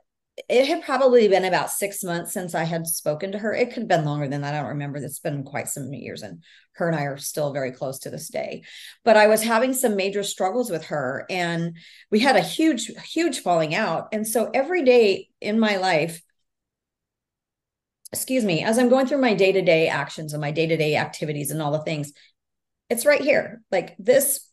it 0.49 0.67
had 0.67 0.83
probably 0.83 1.29
been 1.29 1.45
about 1.45 1.71
six 1.71 2.03
months 2.03 2.33
since 2.33 2.55
I 2.55 2.65
had 2.65 2.87
spoken 2.87 3.33
to 3.33 3.39
her. 3.39 3.53
It 3.53 3.71
could 3.73 3.83
have 3.83 3.89
been 3.89 4.05
longer 4.05 4.29
than 4.29 4.43
that. 4.43 4.55
I 4.55 4.59
don't 4.59 4.71
remember. 4.71 4.99
It's 4.99 5.19
been 5.19 5.45
quite 5.45 5.69
some 5.69 5.93
years, 5.93 6.23
and 6.23 6.43
her 6.73 6.89
and 6.89 6.97
I 6.97 7.03
are 7.03 7.19
still 7.19 7.53
very 7.53 7.73
close 7.73 7.99
to 8.01 8.11
this 8.11 8.29
day. 8.29 8.63
But 9.05 9.17
I 9.17 9.27
was 9.27 9.43
having 9.43 9.75
some 9.75 9.97
major 9.97 10.23
struggles 10.23 10.71
with 10.71 10.87
her, 10.87 11.27
and 11.29 11.77
we 12.11 12.21
had 12.21 12.37
a 12.37 12.41
huge, 12.41 12.87
huge 13.13 13.41
falling 13.41 13.75
out. 13.75 14.09
And 14.13 14.27
so 14.27 14.51
every 14.55 14.83
day 14.83 15.29
in 15.41 15.59
my 15.59 15.77
life, 15.77 16.23
excuse 18.13 18.45
me, 18.45 18.63
as 18.63 18.79
I'm 18.79 18.89
going 18.89 19.07
through 19.07 19.21
my 19.21 19.35
day 19.35 19.53
to 19.53 19.63
day 19.63 19.89
actions 19.89 20.33
and 20.33 20.41
my 20.41 20.53
day 20.53 20.67
to 20.67 20.77
day 20.77 20.97
activities 20.97 21.51
and 21.51 21.61
all 21.61 21.73
the 21.73 21.83
things, 21.83 22.13
it's 22.89 23.07
right 23.07 23.21
here. 23.21 23.63
Like 23.71 23.97
this 23.99 24.47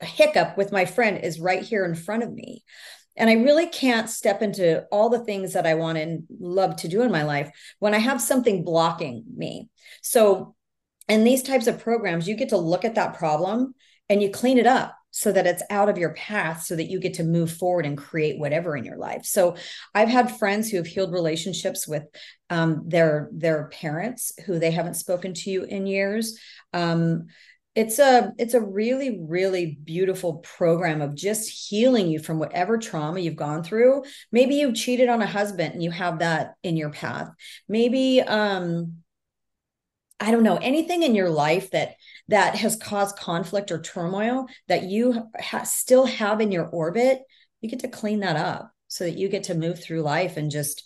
hiccup 0.00 0.58
with 0.58 0.72
my 0.72 0.84
friend 0.84 1.18
is 1.24 1.40
right 1.40 1.62
here 1.62 1.84
in 1.84 1.94
front 1.94 2.22
of 2.22 2.32
me 2.32 2.62
and 3.16 3.30
i 3.30 3.34
really 3.34 3.66
can't 3.66 4.10
step 4.10 4.42
into 4.42 4.84
all 4.92 5.08
the 5.08 5.24
things 5.24 5.52
that 5.52 5.66
i 5.66 5.74
want 5.74 5.98
and 5.98 6.24
love 6.38 6.76
to 6.76 6.88
do 6.88 7.02
in 7.02 7.10
my 7.10 7.22
life 7.22 7.50
when 7.78 7.94
i 7.94 7.98
have 7.98 8.20
something 8.20 8.64
blocking 8.64 9.24
me. 9.36 9.68
So 10.02 10.54
in 11.08 11.24
these 11.24 11.42
types 11.42 11.66
of 11.66 11.80
programs 11.80 12.28
you 12.28 12.36
get 12.36 12.50
to 12.50 12.56
look 12.56 12.84
at 12.84 12.96
that 12.96 13.16
problem 13.16 13.74
and 14.08 14.22
you 14.22 14.30
clean 14.30 14.58
it 14.58 14.66
up 14.66 14.96
so 15.10 15.32
that 15.32 15.46
it's 15.46 15.62
out 15.70 15.88
of 15.88 15.96
your 15.96 16.12
path 16.12 16.62
so 16.62 16.76
that 16.76 16.90
you 16.90 17.00
get 17.00 17.14
to 17.14 17.24
move 17.24 17.50
forward 17.50 17.86
and 17.86 17.96
create 17.96 18.38
whatever 18.38 18.76
in 18.76 18.84
your 18.84 18.98
life. 18.98 19.24
So 19.24 19.56
i've 19.94 20.08
had 20.08 20.36
friends 20.36 20.68
who 20.68 20.76
have 20.76 20.86
healed 20.86 21.12
relationships 21.12 21.88
with 21.88 22.04
um, 22.50 22.82
their 22.86 23.28
their 23.32 23.68
parents 23.68 24.32
who 24.44 24.58
they 24.58 24.70
haven't 24.70 24.94
spoken 24.94 25.32
to 25.34 25.50
you 25.50 25.64
in 25.64 25.86
years. 25.86 26.38
Um, 26.72 27.26
it's 27.76 27.98
a 27.98 28.32
it's 28.38 28.54
a 28.54 28.60
really 28.60 29.20
really 29.28 29.78
beautiful 29.84 30.38
program 30.38 31.02
of 31.02 31.14
just 31.14 31.68
healing 31.68 32.08
you 32.08 32.18
from 32.18 32.38
whatever 32.38 32.78
trauma 32.78 33.20
you've 33.20 33.36
gone 33.36 33.62
through. 33.62 34.02
Maybe 34.32 34.56
you've 34.56 34.74
cheated 34.74 35.10
on 35.10 35.20
a 35.20 35.26
husband 35.26 35.74
and 35.74 35.82
you 35.82 35.90
have 35.90 36.20
that 36.20 36.54
in 36.62 36.78
your 36.78 36.90
path. 36.90 37.28
Maybe 37.68 38.22
um 38.22 39.02
i 40.18 40.30
don't 40.30 40.42
know 40.42 40.56
anything 40.56 41.02
in 41.02 41.14
your 41.14 41.28
life 41.28 41.70
that 41.72 41.94
that 42.28 42.54
has 42.54 42.74
caused 42.76 43.18
conflict 43.18 43.70
or 43.70 43.82
turmoil 43.82 44.46
that 44.66 44.84
you 44.84 45.28
ha- 45.38 45.64
still 45.64 46.06
have 46.06 46.40
in 46.40 46.50
your 46.50 46.66
orbit 46.68 47.20
you 47.60 47.68
get 47.68 47.80
to 47.80 47.88
clean 47.88 48.20
that 48.20 48.34
up 48.36 48.70
so 48.88 49.04
that 49.04 49.18
you 49.18 49.28
get 49.28 49.42
to 49.42 49.54
move 49.54 49.78
through 49.78 50.00
life 50.00 50.38
and 50.38 50.50
just 50.50 50.84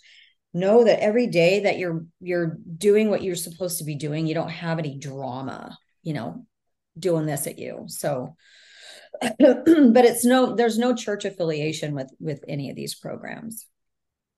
know 0.53 0.83
that 0.83 1.01
every 1.01 1.27
day 1.27 1.61
that 1.61 1.77
you're 1.77 2.05
you're 2.19 2.57
doing 2.77 3.09
what 3.09 3.23
you're 3.23 3.35
supposed 3.37 3.77
to 3.77 3.85
be 3.85 3.95
doing 3.95 4.27
you 4.27 4.33
don't 4.33 4.49
have 4.49 4.79
any 4.79 4.97
drama 4.97 5.77
you 6.03 6.13
know 6.13 6.45
doing 7.01 7.25
this 7.25 7.47
at 7.47 7.59
you. 7.59 7.85
So, 7.87 8.35
but 9.21 9.37
it's 9.39 10.23
no, 10.23 10.55
there's 10.55 10.77
no 10.77 10.95
church 10.95 11.25
affiliation 11.25 11.93
with 11.93 12.11
with 12.19 12.43
any 12.47 12.69
of 12.69 12.75
these 12.75 12.95
programs. 12.95 13.67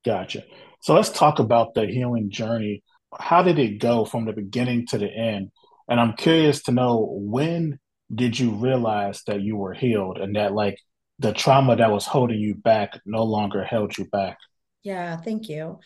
Gotcha. 0.06 0.44
So 0.82 0.96
let's 0.96 1.10
talk 1.10 1.40
about 1.40 1.76
the 1.76 1.86
healing 1.86 2.30
journey. 2.30 2.84
How 3.18 3.44
did 3.44 3.60
it 3.60 3.80
go 3.80 4.06
from 4.06 4.26
the 4.26 4.34
beginning 4.34 4.88
to 4.88 4.98
the 4.98 5.08
end? 5.08 5.52
And 5.88 6.00
I'm 6.00 6.14
curious 6.14 6.64
to 6.64 6.72
know 6.72 7.08
when 7.12 7.80
did 8.14 8.38
you 8.38 8.52
realize 8.52 9.22
that 9.28 9.42
you 9.42 9.56
were 9.56 9.74
healed 9.74 10.18
and 10.18 10.36
that 10.36 10.54
like 10.54 10.78
the 11.20 11.34
trauma 11.34 11.76
that 11.76 11.92
was 11.92 12.06
holding 12.06 12.40
you 12.40 12.56
back 12.56 13.00
no 13.06 13.24
longer 13.24 13.64
held 13.64 13.98
you 13.98 14.06
back? 14.06 14.38
Yeah, 14.84 15.16
thank 15.18 15.48
you. 15.48 15.80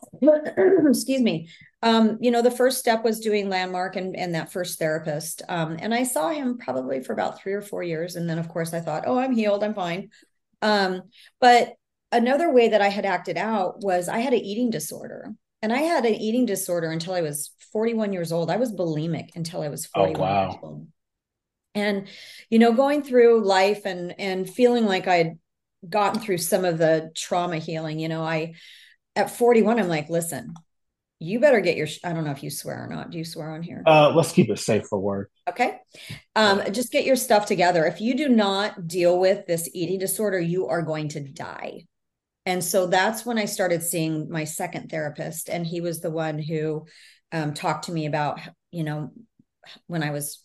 Excuse 0.22 1.20
me. 1.20 1.48
Um, 1.82 2.18
you 2.20 2.30
know, 2.30 2.42
the 2.42 2.50
first 2.50 2.78
step 2.78 3.04
was 3.04 3.20
doing 3.20 3.48
landmark 3.48 3.96
and, 3.96 4.16
and 4.16 4.34
that 4.34 4.52
first 4.52 4.78
therapist. 4.78 5.42
Um, 5.48 5.76
and 5.80 5.92
I 5.92 6.04
saw 6.04 6.30
him 6.30 6.58
probably 6.58 7.02
for 7.02 7.12
about 7.12 7.40
three 7.40 7.54
or 7.54 7.62
four 7.62 7.82
years. 7.82 8.14
And 8.14 8.28
then 8.30 8.38
of 8.38 8.48
course 8.48 8.72
I 8.72 8.80
thought, 8.80 9.04
oh, 9.06 9.18
I'm 9.18 9.34
healed, 9.34 9.64
I'm 9.64 9.74
fine. 9.74 10.10
Um, 10.60 11.02
but 11.40 11.74
another 12.12 12.52
way 12.52 12.68
that 12.68 12.80
I 12.80 12.88
had 12.88 13.04
acted 13.04 13.36
out 13.36 13.80
was 13.80 14.08
I 14.08 14.18
had 14.18 14.32
an 14.32 14.40
eating 14.40 14.70
disorder. 14.70 15.34
And 15.60 15.72
I 15.72 15.78
had 15.78 16.04
an 16.04 16.14
eating 16.14 16.46
disorder 16.46 16.90
until 16.90 17.14
I 17.14 17.22
was 17.22 17.52
41 17.72 18.12
years 18.12 18.32
old. 18.32 18.50
I 18.50 18.56
was 18.56 18.72
bulimic 18.72 19.30
until 19.34 19.62
I 19.62 19.68
was 19.68 19.86
41 19.86 20.16
oh, 20.16 20.22
wow. 20.22 20.42
years 20.42 20.56
old. 20.62 20.86
And, 21.74 22.08
you 22.50 22.58
know, 22.58 22.72
going 22.72 23.02
through 23.02 23.44
life 23.44 23.86
and 23.86 24.14
and 24.20 24.48
feeling 24.48 24.84
like 24.84 25.08
I'd 25.08 25.38
gotten 25.88 26.20
through 26.20 26.38
some 26.38 26.64
of 26.64 26.78
the 26.78 27.10
trauma 27.16 27.58
healing, 27.58 27.98
you 27.98 28.08
know, 28.08 28.22
I 28.22 28.54
at 29.16 29.30
41, 29.30 29.78
I'm 29.78 29.88
like, 29.88 30.08
listen, 30.08 30.54
you 31.22 31.38
better 31.38 31.60
get 31.60 31.76
your 31.76 31.86
i 32.04 32.12
don't 32.12 32.24
know 32.24 32.32
if 32.32 32.42
you 32.42 32.50
swear 32.50 32.84
or 32.84 32.88
not. 32.88 33.10
Do 33.10 33.18
you 33.18 33.24
swear 33.24 33.52
on 33.52 33.62
here? 33.62 33.82
Uh 33.86 34.12
let's 34.14 34.32
keep 34.32 34.50
it 34.50 34.58
safe 34.58 34.86
for 34.88 34.98
work 34.98 35.30
okay. 35.48 35.78
Um 36.34 36.62
just 36.72 36.90
get 36.90 37.04
your 37.04 37.16
stuff 37.16 37.46
together. 37.46 37.84
If 37.86 38.00
you 38.00 38.16
do 38.16 38.28
not 38.28 38.88
deal 38.88 39.18
with 39.18 39.46
this 39.46 39.70
eating 39.72 39.98
disorder 39.98 40.40
you 40.40 40.66
are 40.66 40.82
going 40.82 41.08
to 41.10 41.20
die. 41.20 41.86
And 42.44 42.62
so 42.62 42.88
that's 42.88 43.24
when 43.24 43.38
i 43.38 43.44
started 43.44 43.82
seeing 43.82 44.28
my 44.30 44.44
second 44.44 44.90
therapist 44.90 45.48
and 45.48 45.64
he 45.64 45.80
was 45.80 46.00
the 46.00 46.10
one 46.10 46.40
who 46.40 46.86
um, 47.30 47.54
talked 47.54 47.84
to 47.84 47.92
me 47.92 48.06
about 48.06 48.40
you 48.72 48.82
know 48.82 49.12
when 49.86 50.02
i 50.02 50.10
was 50.10 50.44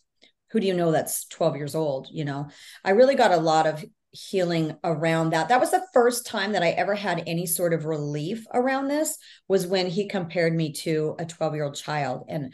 who 0.51 0.59
do 0.59 0.67
you 0.67 0.75
know 0.75 0.91
that's 0.91 1.27
12 1.29 1.55
years 1.55 1.75
old 1.75 2.07
you 2.11 2.23
know? 2.23 2.49
I 2.85 2.91
really 2.91 3.15
got 3.15 3.31
a 3.31 3.37
lot 3.37 3.65
of 3.65 3.83
healing 4.11 4.75
around 4.83 5.31
that. 5.31 5.49
That 5.49 5.59
was 5.59 5.71
the 5.71 5.85
first 5.93 6.25
time 6.25 6.53
that 6.53 6.63
I 6.63 6.69
ever 6.69 6.95
had 6.95 7.23
any 7.27 7.45
sort 7.45 7.73
of 7.73 7.85
relief 7.85 8.45
around 8.53 8.87
this 8.87 9.17
was 9.47 9.67
when 9.67 9.87
he 9.87 10.07
compared 10.07 10.55
me 10.55 10.71
to 10.73 11.15
a 11.19 11.25
12-year-old 11.25 11.75
child 11.75 12.25
and 12.29 12.53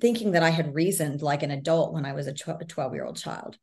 thinking 0.00 0.32
that 0.32 0.42
I 0.42 0.50
had 0.50 0.74
reasoned 0.74 1.22
like 1.22 1.42
an 1.42 1.50
adult 1.50 1.94
when 1.94 2.04
I 2.04 2.12
was 2.12 2.26
a 2.26 2.34
12-year-old 2.34 3.16
child. 3.16 3.54
It 3.54 3.58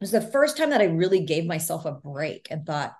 was 0.00 0.10
the 0.10 0.20
first 0.20 0.56
time 0.56 0.70
that 0.70 0.80
I 0.80 0.84
really 0.84 1.20
gave 1.20 1.46
myself 1.46 1.86
a 1.86 1.92
break 1.92 2.48
and 2.50 2.66
thought, 2.66 2.94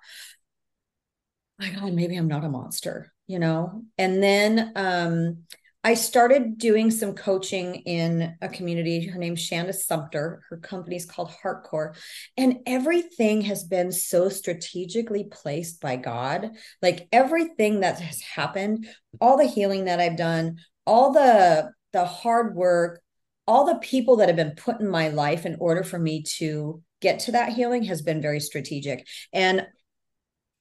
my 1.59 1.69
God, 1.69 1.93
maybe 1.93 2.15
I'm 2.15 2.27
not 2.27 2.43
a 2.43 2.49
monster, 2.49 3.13
you 3.27 3.39
know? 3.39 3.83
And 3.97 4.21
then 4.21 4.71
um 4.75 5.43
I 5.85 5.93
started 5.93 6.57
doing 6.57 6.89
some 6.89 7.13
coaching 7.13 7.75
in 7.75 8.35
a 8.41 8.49
community. 8.49 9.05
Her 9.05 9.19
name's 9.19 9.47
Shanda 9.47 9.71
Sumpter. 9.71 10.41
Her 10.49 10.57
company's 10.57 11.05
called 11.05 11.29
Heartcore. 11.29 11.95
And 12.35 12.61
everything 12.65 13.41
has 13.41 13.63
been 13.63 13.91
so 13.91 14.27
strategically 14.27 15.25
placed 15.25 15.81
by 15.81 15.97
God. 15.97 16.49
Like 16.81 17.07
everything 17.11 17.81
that 17.81 17.99
has 17.99 18.19
happened, 18.19 18.87
all 19.21 19.37
the 19.37 19.45
healing 19.45 19.85
that 19.85 19.99
I've 19.99 20.17
done, 20.17 20.57
all 20.87 21.13
the 21.13 21.71
the 21.93 22.03
hard 22.03 22.55
work, 22.55 22.99
all 23.47 23.67
the 23.67 23.77
people 23.77 24.15
that 24.15 24.27
have 24.27 24.35
been 24.35 24.55
put 24.55 24.81
in 24.81 24.89
my 24.89 25.09
life 25.09 25.45
in 25.45 25.55
order 25.59 25.83
for 25.83 25.99
me 25.99 26.23
to 26.37 26.81
get 26.99 27.19
to 27.19 27.33
that 27.33 27.53
healing 27.53 27.83
has 27.83 28.01
been 28.01 28.23
very 28.23 28.39
strategic. 28.39 29.07
And 29.31 29.67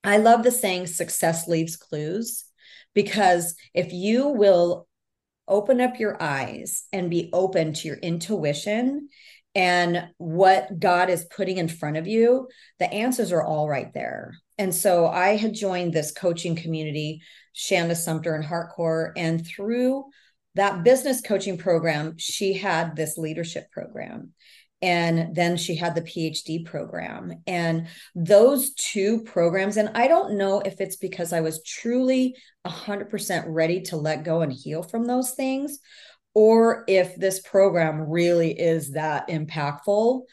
I 0.04 0.18
love 0.18 0.42
the 0.42 0.52
saying 0.52 0.88
success 0.88 1.48
leaves 1.48 1.76
clues 1.76 2.44
because 2.92 3.54
if 3.72 3.90
you 3.90 4.28
will 4.28 4.86
open 5.48 5.80
up 5.80 5.98
your 5.98 6.20
eyes 6.22 6.84
and 6.92 7.10
be 7.10 7.30
open 7.32 7.72
to 7.74 7.88
your 7.88 7.98
intuition 7.98 9.08
and 9.54 10.08
what 10.18 10.80
God 10.80 11.10
is 11.10 11.26
putting 11.26 11.58
in 11.58 11.68
front 11.68 11.96
of 11.96 12.06
you, 12.06 12.48
the 12.80 12.92
answers 12.92 13.30
are 13.30 13.44
all 13.44 13.68
right 13.68 13.92
there. 13.94 14.34
And 14.58 14.74
so 14.74 15.06
I 15.06 15.36
had 15.36 15.54
joined 15.54 15.92
this 15.92 16.10
coaching 16.10 16.56
community, 16.56 17.22
Shanda 17.54 17.96
Sumpter 17.96 18.34
and 18.34 18.44
Heartcore, 18.44 19.12
and 19.16 19.46
through 19.46 20.04
that 20.56 20.84
business 20.84 21.20
coaching 21.20 21.58
program, 21.58 22.14
she 22.18 22.54
had 22.54 22.96
this 22.96 23.16
leadership 23.16 23.70
program. 23.70 24.32
And 24.84 25.34
then 25.34 25.56
she 25.56 25.76
had 25.76 25.94
the 25.94 26.02
PhD 26.02 26.62
program. 26.62 27.42
And 27.46 27.86
those 28.14 28.74
two 28.74 29.22
programs, 29.22 29.78
and 29.78 29.88
I 29.94 30.08
don't 30.08 30.36
know 30.36 30.60
if 30.60 30.78
it's 30.78 30.96
because 30.96 31.32
I 31.32 31.40
was 31.40 31.62
truly 31.62 32.36
100% 32.66 33.44
ready 33.46 33.80
to 33.84 33.96
let 33.96 34.24
go 34.24 34.42
and 34.42 34.52
heal 34.52 34.82
from 34.82 35.06
those 35.06 35.30
things, 35.30 35.78
or 36.34 36.84
if 36.86 37.16
this 37.16 37.40
program 37.40 38.02
really 38.10 38.50
is 38.50 38.92
that 38.92 39.28
impactful. 39.28 40.24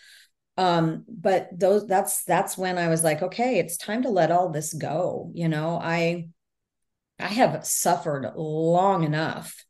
Um 0.58 1.06
but 1.08 1.48
those 1.58 1.88
that's 1.88 2.26
that's 2.26 2.58
when 2.58 2.78
i 2.78 2.90
was 2.90 3.06
like 3.06 3.22
okay 3.22 3.58
it's 3.58 3.78
time 3.78 4.04
to 4.04 4.10
let 4.10 4.32
all 4.32 4.50
this 4.50 4.74
go. 4.74 5.32
You 5.34 5.48
know 5.48 5.80
i 5.82 6.28
i 7.20 7.28
have 7.28 7.66
suffered 7.66 8.34
long 8.36 9.06
enough. 9.06 9.64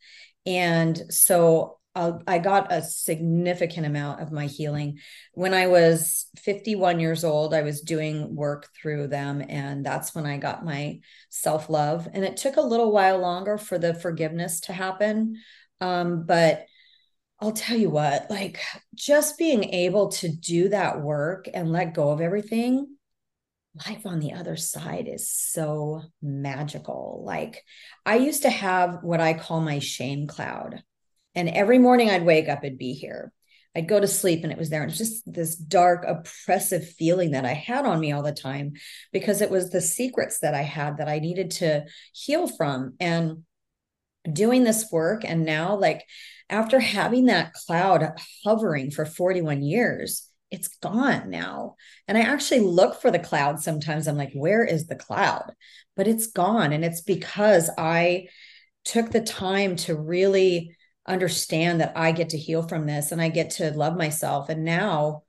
And 0.48 1.00
so 1.14 1.78
I 1.94 2.40
got 2.40 2.72
a 2.72 2.82
significant 2.82 3.86
amount 3.86 4.22
of 4.22 4.32
my 4.32 4.46
healing. 4.46 5.00
When 5.34 5.54
I 5.54 5.68
was 5.68 6.28
51 6.38 7.00
years 7.02 7.24
old, 7.26 7.54
I 7.54 7.64
was 7.64 7.82
doing 7.82 8.34
work 8.34 8.70
through 8.82 9.08
them, 9.08 9.44
and 9.48 9.86
that's 9.86 10.16
when 10.16 10.26
I 10.26 10.38
got 10.38 10.64
my 10.64 11.02
self 11.30 11.70
love. 11.70 12.08
And 12.14 12.24
it 12.24 12.38
took 12.38 12.56
a 12.56 12.62
little 12.62 12.92
while 12.92 13.20
longer 13.20 13.58
for 13.58 13.78
the 13.78 13.94
forgiveness 13.94 14.62
to 14.62 14.74
happen. 14.74 15.38
Um, 15.82 16.26
but 16.26 16.66
I'll 17.42 17.52
tell 17.52 17.76
you 17.76 17.90
what, 17.90 18.30
like 18.30 18.60
just 18.96 19.38
being 19.38 19.64
able 19.66 20.10
to 20.10 20.30
do 20.30 20.70
that 20.70 21.02
work 21.02 21.50
and 21.54 21.72
let 21.72 21.96
go 21.96 22.12
of 22.12 22.22
everything, 22.22 22.96
life 23.88 24.06
on 24.06 24.20
the 24.20 24.34
other 24.34 24.56
side 24.56 25.08
is 25.08 25.30
so 25.30 26.04
magical. 26.22 27.24
Like 27.26 27.64
I 28.06 28.18
used 28.18 28.44
to 28.44 28.50
have 28.50 29.00
what 29.02 29.20
I 29.20 29.34
call 29.34 29.60
my 29.60 29.80
shame 29.80 30.28
cloud. 30.28 30.84
And 31.36 31.50
every 31.50 31.78
morning 31.78 32.10
I'd 32.10 32.26
wake 32.26 32.50
up, 32.50 32.64
it'd 32.64 32.78
be 32.78 32.94
here. 32.94 33.32
I'd 33.76 33.88
go 33.88 34.00
to 34.00 34.08
sleep 34.08 34.44
and 34.44 34.52
it 34.52 34.58
was 34.58 34.70
there. 34.70 34.82
And 34.82 34.92
it's 34.92 34.98
just 34.98 35.24
this 35.32 35.56
dark, 35.56 36.04
oppressive 36.06 36.90
feeling 36.90 37.32
that 37.32 37.46
I 37.46 37.54
had 37.54 37.86
on 37.86 38.00
me 38.02 38.12
all 38.12 38.24
the 38.24 38.34
time 38.34 38.74
because 39.14 39.42
it 39.42 39.50
was 39.50 39.70
the 39.70 39.80
secrets 39.80 40.40
that 40.40 40.54
I 40.54 40.62
had 40.62 40.98
that 40.98 41.08
I 41.08 41.20
needed 41.20 41.52
to 41.52 41.86
heal 42.12 42.48
from. 42.48 42.96
And 43.00 43.44
doing 44.32 44.64
this 44.64 44.92
work 44.92 45.24
and 45.26 45.46
now 45.46 45.76
like 45.76 46.06
after 46.50 46.80
having 46.80 47.26
that 47.26 47.54
cloud 47.54 48.06
hovering 48.44 48.92
for 48.92 49.06
41 49.06 49.64
years 49.64 50.28
it's 50.52 50.68
gone 50.68 51.30
now 51.32 51.76
and 52.08 52.18
i 52.18 52.22
actually 52.22 52.60
look 52.60 53.02
for 53.02 53.10
the 53.10 53.18
cloud 53.18 53.60
sometimes 53.60 54.08
i'm 54.08 54.18
like 54.18 54.34
where 54.34 54.64
is 54.64 54.86
the 54.86 54.96
cloud 54.96 55.52
but 55.96 56.08
it's 56.08 56.28
gone 56.28 56.72
and 56.72 56.86
it's 56.86 57.02
because 57.02 57.70
i 57.80 58.28
took 58.86 59.10
the 59.10 59.22
time 59.22 59.76
to 59.76 59.96
really 59.96 60.76
understand 61.08 61.82
that 61.82 61.94
i 61.96 62.12
get 62.12 62.30
to 62.30 62.38
heal 62.38 62.62
from 62.68 62.86
this 62.86 63.12
and 63.12 63.22
i 63.22 63.30
get 63.30 63.50
to 63.52 63.72
love 63.72 63.98
myself 63.98 64.50
and 64.50 64.64
now 64.64 65.24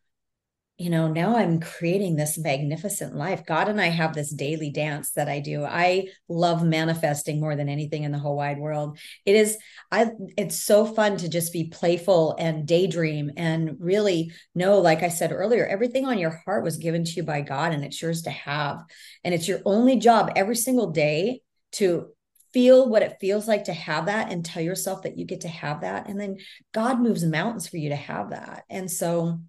you 0.83 0.91
know, 0.91 1.07
now 1.07 1.37
I'm 1.37 1.61
creating 1.61 2.17
this 2.17 2.37
magnificent 2.37 3.15
life. 3.15 3.47
God 3.47 3.69
and 3.69 3.81
I 3.81 3.87
have 3.87 4.15
this 4.15 4.31
daily 4.31 4.71
dance 4.71 5.13
that 5.13 5.29
I 5.29 5.39
do. 5.39 5.65
I 5.65 6.09
love 6.29 6.65
manifesting 6.65 7.41
more 7.41 7.55
than 7.55 7.69
anything 7.69 8.03
in 8.03 8.11
the 8.11 8.19
whole 8.19 8.37
wide 8.37 8.59
world. 8.59 8.99
It 9.25 9.37
is 9.37 9.59
I 9.93 10.11
it's 10.37 10.59
so 10.59 10.85
fun 10.85 11.19
to 11.19 11.29
just 11.29 11.53
be 11.53 11.69
playful 11.69 12.35
and 12.37 12.67
daydream 12.67 13.31
and 13.37 13.77
really 13.79 14.33
know 14.57 14.81
like 14.81 15.05
I 15.05 15.09
said 15.09 15.31
earlier, 15.31 15.67
everything 15.67 16.07
on 16.07 16.19
your 16.19 16.43
heart 16.45 16.65
was 16.65 16.79
given 16.79 17.05
to 17.05 17.13
you 17.13 17.23
by 17.23 17.43
God 17.43 17.73
and 17.73 17.85
it's 17.85 18.03
yours 18.03 18.23
to 18.23 18.31
have. 18.31 18.83
And 19.23 19.35
it's 19.35 19.47
your 19.47 19.61
only 19.65 20.01
job 20.01 20.33
every 20.35 20.57
single 20.57 20.91
day 20.91 21.43
to 21.73 22.09
feel 22.53 22.89
what 22.89 23.03
it 23.03 23.17
feels 23.21 23.49
like 23.49 23.65
to 23.65 23.73
have 23.73 24.07
that 24.07 24.31
and 24.31 24.45
tell 24.45 24.63
yourself 24.63 25.03
that 25.03 25.19
you 25.19 25.25
get 25.25 25.43
to 25.43 25.49
have 25.49 25.81
that. 25.81 26.09
And 26.09 26.21
then 26.21 26.39
God 26.73 27.01
moves 27.01 27.25
mountains 27.25 27.69
for 27.69 27.77
you 27.79 27.91
to 27.91 27.97
have 27.97 28.31
that. 28.31 28.65
And 28.69 28.91
so 28.91 29.41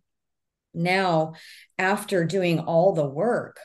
now 0.74 1.34
after 1.78 2.26
doing 2.26 2.60
all 2.60 2.94
the 2.94 3.08
work 3.08 3.60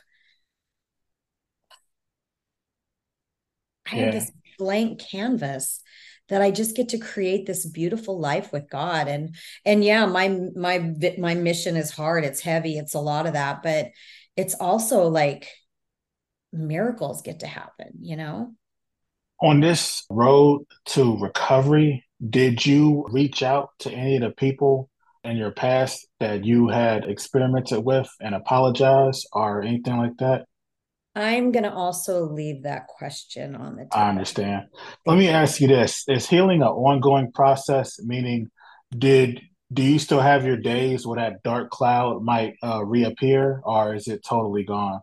i 3.90 3.96
yeah. 3.96 4.04
have 4.04 4.12
this 4.12 4.30
blank 4.58 5.00
canvas 5.00 5.80
that 6.28 6.42
i 6.42 6.50
just 6.50 6.76
get 6.76 6.90
to 6.90 6.98
create 6.98 7.46
this 7.46 7.64
beautiful 7.64 8.20
life 8.20 8.52
with 8.52 8.68
god. 8.68 9.08
And 9.08 9.34
and 9.64 9.82
yeah 9.82 10.04
my 10.04 10.28
my 10.54 10.94
my 11.16 11.34
mission 11.34 11.76
is 11.76 11.90
hard. 11.90 12.24
It's 12.24 12.40
heavy. 12.40 12.76
It's 12.76 12.92
a 12.94 13.00
lot 13.00 13.26
of 13.26 13.32
that. 13.32 13.62
But 13.62 13.92
it's 14.36 14.54
also 14.54 15.08
like 15.08 15.48
miracles 16.52 17.20
get 17.20 17.40
to 17.40 17.46
happen 17.46 17.92
you 18.00 18.16
know 18.16 18.54
on 19.40 19.60
this 19.60 20.04
road 20.10 20.64
to 20.86 21.18
recovery 21.18 22.04
did 22.26 22.66
you 22.66 23.06
reach 23.10 23.42
out 23.42 23.70
to 23.80 23.92
any 23.92 24.16
of 24.16 24.22
the 24.22 24.30
people 24.30 24.90
in 25.22 25.36
your 25.36 25.52
past 25.52 26.06
that 26.18 26.44
you 26.44 26.68
had 26.68 27.04
experimented 27.04 27.84
with 27.84 28.08
and 28.20 28.34
apologize 28.34 29.24
or 29.32 29.62
anything 29.62 29.96
like 29.96 30.16
that? 30.18 30.46
I'm 31.14 31.52
going 31.52 31.64
to 31.64 31.72
also 31.72 32.24
leave 32.24 32.62
that 32.64 32.86
question 32.86 33.54
on 33.54 33.76
the 33.76 33.82
table. 33.82 33.90
I 33.92 34.08
understand. 34.08 34.66
Let 35.06 35.18
me 35.18 35.28
ask 35.28 35.60
you 35.60 35.68
this 35.68 36.04
Is 36.08 36.28
healing 36.28 36.62
an 36.62 36.68
ongoing 36.68 37.32
process? 37.32 38.00
Meaning, 38.02 38.50
did 38.96 39.40
do 39.72 39.82
you 39.82 39.98
still 39.98 40.20
have 40.20 40.46
your 40.46 40.56
days 40.56 41.06
where 41.06 41.20
that 41.20 41.42
dark 41.42 41.70
cloud 41.70 42.22
might 42.22 42.54
uh, 42.62 42.84
reappear 42.84 43.60
or 43.64 43.94
is 43.94 44.08
it 44.08 44.24
totally 44.24 44.64
gone? 44.64 45.00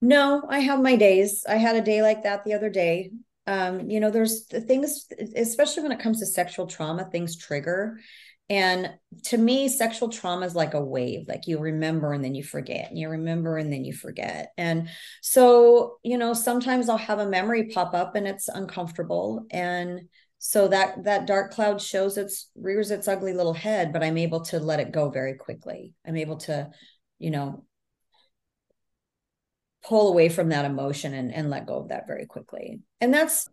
No, 0.00 0.44
I 0.48 0.60
have 0.60 0.80
my 0.80 0.96
days. 0.96 1.44
I 1.48 1.56
had 1.56 1.76
a 1.76 1.82
day 1.82 2.02
like 2.02 2.22
that 2.22 2.44
the 2.44 2.54
other 2.54 2.70
day. 2.70 3.10
Um, 3.46 3.90
you 3.90 4.00
know, 4.00 4.10
there's 4.10 4.46
the 4.46 4.60
things, 4.60 5.06
especially 5.36 5.82
when 5.82 5.92
it 5.92 6.00
comes 6.00 6.20
to 6.20 6.26
sexual 6.26 6.66
trauma, 6.66 7.08
things 7.10 7.36
trigger. 7.36 7.98
And 8.48 8.90
to 9.24 9.38
me, 9.38 9.68
sexual 9.68 10.08
trauma 10.08 10.44
is 10.46 10.54
like 10.54 10.74
a 10.74 10.84
wave, 10.84 11.26
like 11.26 11.46
you 11.46 11.58
remember 11.58 12.12
and 12.12 12.22
then 12.22 12.34
you 12.34 12.44
forget, 12.44 12.90
and 12.90 12.98
you 12.98 13.08
remember 13.08 13.56
and 13.56 13.72
then 13.72 13.84
you 13.84 13.92
forget. 13.92 14.52
And 14.58 14.88
so, 15.22 15.96
you 16.02 16.18
know, 16.18 16.34
sometimes 16.34 16.88
I'll 16.88 16.98
have 16.98 17.18
a 17.18 17.28
memory 17.28 17.68
pop 17.68 17.94
up 17.94 18.14
and 18.14 18.28
it's 18.28 18.48
uncomfortable. 18.48 19.46
And 19.50 20.02
so 20.38 20.68
that 20.68 21.04
that 21.04 21.26
dark 21.26 21.52
cloud 21.52 21.80
shows 21.80 22.18
its 22.18 22.50
rears 22.56 22.90
its 22.90 23.08
ugly 23.08 23.32
little 23.32 23.54
head, 23.54 23.92
but 23.92 24.02
I'm 24.02 24.18
able 24.18 24.40
to 24.46 24.58
let 24.58 24.80
it 24.80 24.92
go 24.92 25.08
very 25.08 25.34
quickly. 25.34 25.94
I'm 26.06 26.16
able 26.16 26.36
to, 26.38 26.70
you 27.18 27.30
know, 27.30 27.64
pull 29.84 30.08
away 30.08 30.28
from 30.28 30.50
that 30.50 30.64
emotion 30.64 31.14
and, 31.14 31.32
and 31.32 31.50
let 31.50 31.66
go 31.66 31.76
of 31.76 31.88
that 31.88 32.06
very 32.06 32.26
quickly. 32.26 32.80
And 33.00 33.12
that's 33.12 33.48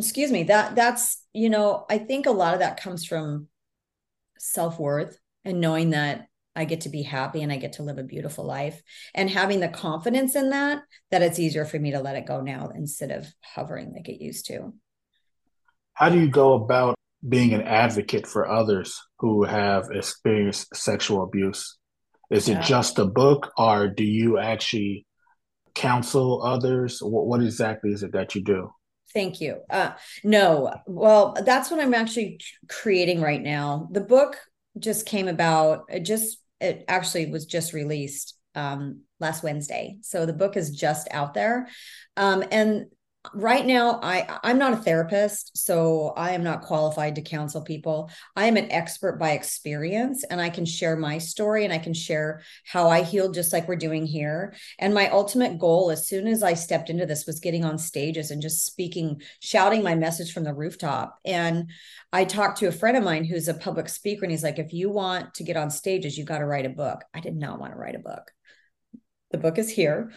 excuse 0.00 0.30
me, 0.30 0.44
that 0.44 0.74
that's, 0.74 1.22
you 1.32 1.50
know, 1.50 1.84
I 1.88 1.98
think 1.98 2.26
a 2.26 2.30
lot 2.30 2.54
of 2.54 2.60
that 2.60 2.80
comes 2.80 3.04
from 3.04 3.48
self-worth 4.38 5.18
and 5.44 5.60
knowing 5.60 5.90
that 5.90 6.26
I 6.56 6.64
get 6.64 6.82
to 6.82 6.88
be 6.88 7.02
happy 7.02 7.42
and 7.42 7.52
I 7.52 7.58
get 7.58 7.74
to 7.74 7.82
live 7.82 7.98
a 7.98 8.02
beautiful 8.02 8.44
life 8.44 8.82
and 9.14 9.30
having 9.30 9.60
the 9.60 9.68
confidence 9.68 10.34
in 10.34 10.50
that 10.50 10.82
that 11.10 11.22
it's 11.22 11.38
easier 11.38 11.64
for 11.64 11.78
me 11.78 11.92
to 11.92 12.00
let 12.00 12.16
it 12.16 12.26
go 12.26 12.40
now 12.40 12.70
instead 12.74 13.10
of 13.10 13.26
hovering 13.42 13.92
like 13.92 14.08
it 14.08 14.22
used 14.22 14.46
to. 14.46 14.72
How 15.94 16.08
do 16.08 16.18
you 16.18 16.28
go 16.28 16.54
about 16.54 16.96
being 17.26 17.52
an 17.52 17.62
advocate 17.62 18.26
for 18.26 18.48
others 18.48 19.00
who 19.18 19.44
have 19.44 19.90
experienced 19.92 20.74
sexual 20.74 21.22
abuse? 21.22 21.76
Is 22.30 22.48
it 22.48 22.62
just 22.62 22.98
a 22.98 23.04
book 23.04 23.52
or 23.58 23.88
do 23.88 24.04
you 24.04 24.38
actually 24.38 25.04
counsel 25.74 26.42
others? 26.42 27.00
What, 27.02 27.26
what 27.26 27.42
exactly 27.42 27.92
is 27.92 28.02
it 28.02 28.12
that 28.12 28.34
you 28.34 28.42
do? 28.42 28.72
Thank 29.12 29.40
you. 29.40 29.60
Uh, 29.68 29.92
no, 30.22 30.72
well, 30.86 31.36
that's 31.44 31.70
what 31.70 31.80
I'm 31.80 31.94
actually 31.94 32.40
creating 32.68 33.20
right 33.20 33.42
now. 33.42 33.88
The 33.90 34.00
book 34.00 34.36
just 34.78 35.06
came 35.06 35.26
about. 35.28 35.84
It 35.88 36.00
just 36.00 36.38
it 36.60 36.84
actually 36.86 37.26
was 37.26 37.46
just 37.46 37.72
released 37.72 38.36
um, 38.54 39.00
last 39.18 39.42
Wednesday, 39.42 39.96
so 40.02 40.26
the 40.26 40.32
book 40.32 40.56
is 40.56 40.70
just 40.70 41.08
out 41.10 41.34
there. 41.34 41.68
Um, 42.16 42.44
and 42.52 42.86
right 43.34 43.66
now 43.66 44.00
i 44.02 44.38
i'm 44.44 44.58
not 44.58 44.72
a 44.72 44.76
therapist 44.76 45.54
so 45.54 46.14
i 46.16 46.30
am 46.30 46.42
not 46.42 46.62
qualified 46.62 47.14
to 47.14 47.20
counsel 47.20 47.60
people. 47.60 48.10
I 48.34 48.46
am 48.46 48.56
an 48.56 48.72
expert 48.72 49.18
by 49.18 49.32
experience 49.32 50.24
and 50.24 50.40
i 50.40 50.48
can 50.48 50.64
share 50.64 50.96
my 50.96 51.18
story 51.18 51.64
and 51.64 51.72
i 51.72 51.76
can 51.78 51.92
share 51.92 52.42
how 52.64 52.88
i 52.88 53.02
healed 53.02 53.34
just 53.34 53.52
like 53.52 53.68
we're 53.68 53.76
doing 53.76 54.06
here. 54.06 54.54
And 54.78 54.94
my 54.94 55.10
ultimate 55.10 55.58
goal 55.58 55.90
as 55.90 56.08
soon 56.08 56.26
as 56.26 56.42
i 56.42 56.54
stepped 56.54 56.88
into 56.88 57.04
this 57.04 57.26
was 57.26 57.40
getting 57.40 57.62
on 57.62 57.76
stages 57.76 58.30
and 58.30 58.40
just 58.40 58.64
speaking 58.64 59.20
shouting 59.40 59.82
my 59.82 59.94
message 59.94 60.32
from 60.32 60.44
the 60.44 60.54
rooftop. 60.54 61.18
And 61.26 61.70
i 62.14 62.24
talked 62.24 62.58
to 62.60 62.68
a 62.68 62.72
friend 62.72 62.96
of 62.96 63.04
mine 63.04 63.24
who's 63.24 63.48
a 63.48 63.54
public 63.54 63.90
speaker 63.90 64.24
and 64.24 64.30
he's 64.30 64.44
like 64.44 64.58
if 64.58 64.72
you 64.72 64.88
want 64.88 65.34
to 65.34 65.44
get 65.44 65.58
on 65.58 65.70
stages 65.70 66.16
you 66.16 66.24
got 66.24 66.38
to 66.38 66.46
write 66.46 66.66
a 66.66 66.70
book. 66.70 67.04
I 67.12 67.20
did 67.20 67.36
not 67.36 67.60
want 67.60 67.72
to 67.72 67.78
write 67.78 67.96
a 67.96 67.98
book. 67.98 68.30
The 69.30 69.38
book 69.38 69.58
is 69.58 69.68
here 69.68 70.10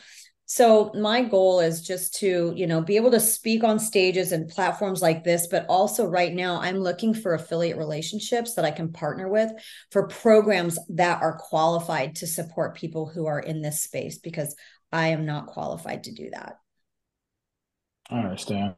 so 0.54 0.92
my 0.94 1.24
goal 1.24 1.60
is 1.62 1.82
just 1.82 2.13
to 2.13 2.54
you 2.56 2.68
know 2.68 2.80
be 2.80 2.96
able 2.96 3.10
to 3.10 3.20
speak 3.20 3.63
on 3.63 3.80
stages 3.80 4.32
and 4.32 4.48
platforms 4.48 5.02
like 5.02 5.24
this 5.24 5.48
but 5.48 5.66
also 5.68 6.06
right 6.06 6.32
now 6.32 6.62
i'm 6.62 6.78
looking 6.78 7.12
for 7.12 7.34
affiliate 7.34 7.76
relationships 7.76 8.54
that 8.54 8.63
i 8.63 8.70
can 8.70 8.94
partner 8.94 9.28
with 9.28 9.52
for 9.89 10.08
programs 10.08 10.78
that 10.89 11.20
are 11.24 11.39
qualified 11.39 12.16
to 12.16 12.28
support 12.28 12.76
people 12.76 13.08
who 13.08 13.26
are 13.26 13.39
in 13.39 13.63
this 13.63 13.82
space 13.82 14.20
because 14.20 14.56
i 14.92 15.08
am 15.08 15.26
not 15.26 15.48
qualified 15.48 16.04
to 16.04 16.13
do 16.13 16.30
that. 16.30 16.58
I 18.12 18.20
understand. 18.20 18.76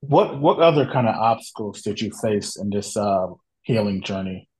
What 0.00 0.38
what 0.42 0.58
other 0.58 0.84
kind 0.92 1.08
of 1.08 1.14
obstacles 1.14 1.80
did 1.80 2.02
you 2.02 2.10
face 2.22 2.56
in 2.56 2.68
this 2.68 2.98
uh, 2.98 3.28
healing 3.62 4.02
journey? 4.02 4.50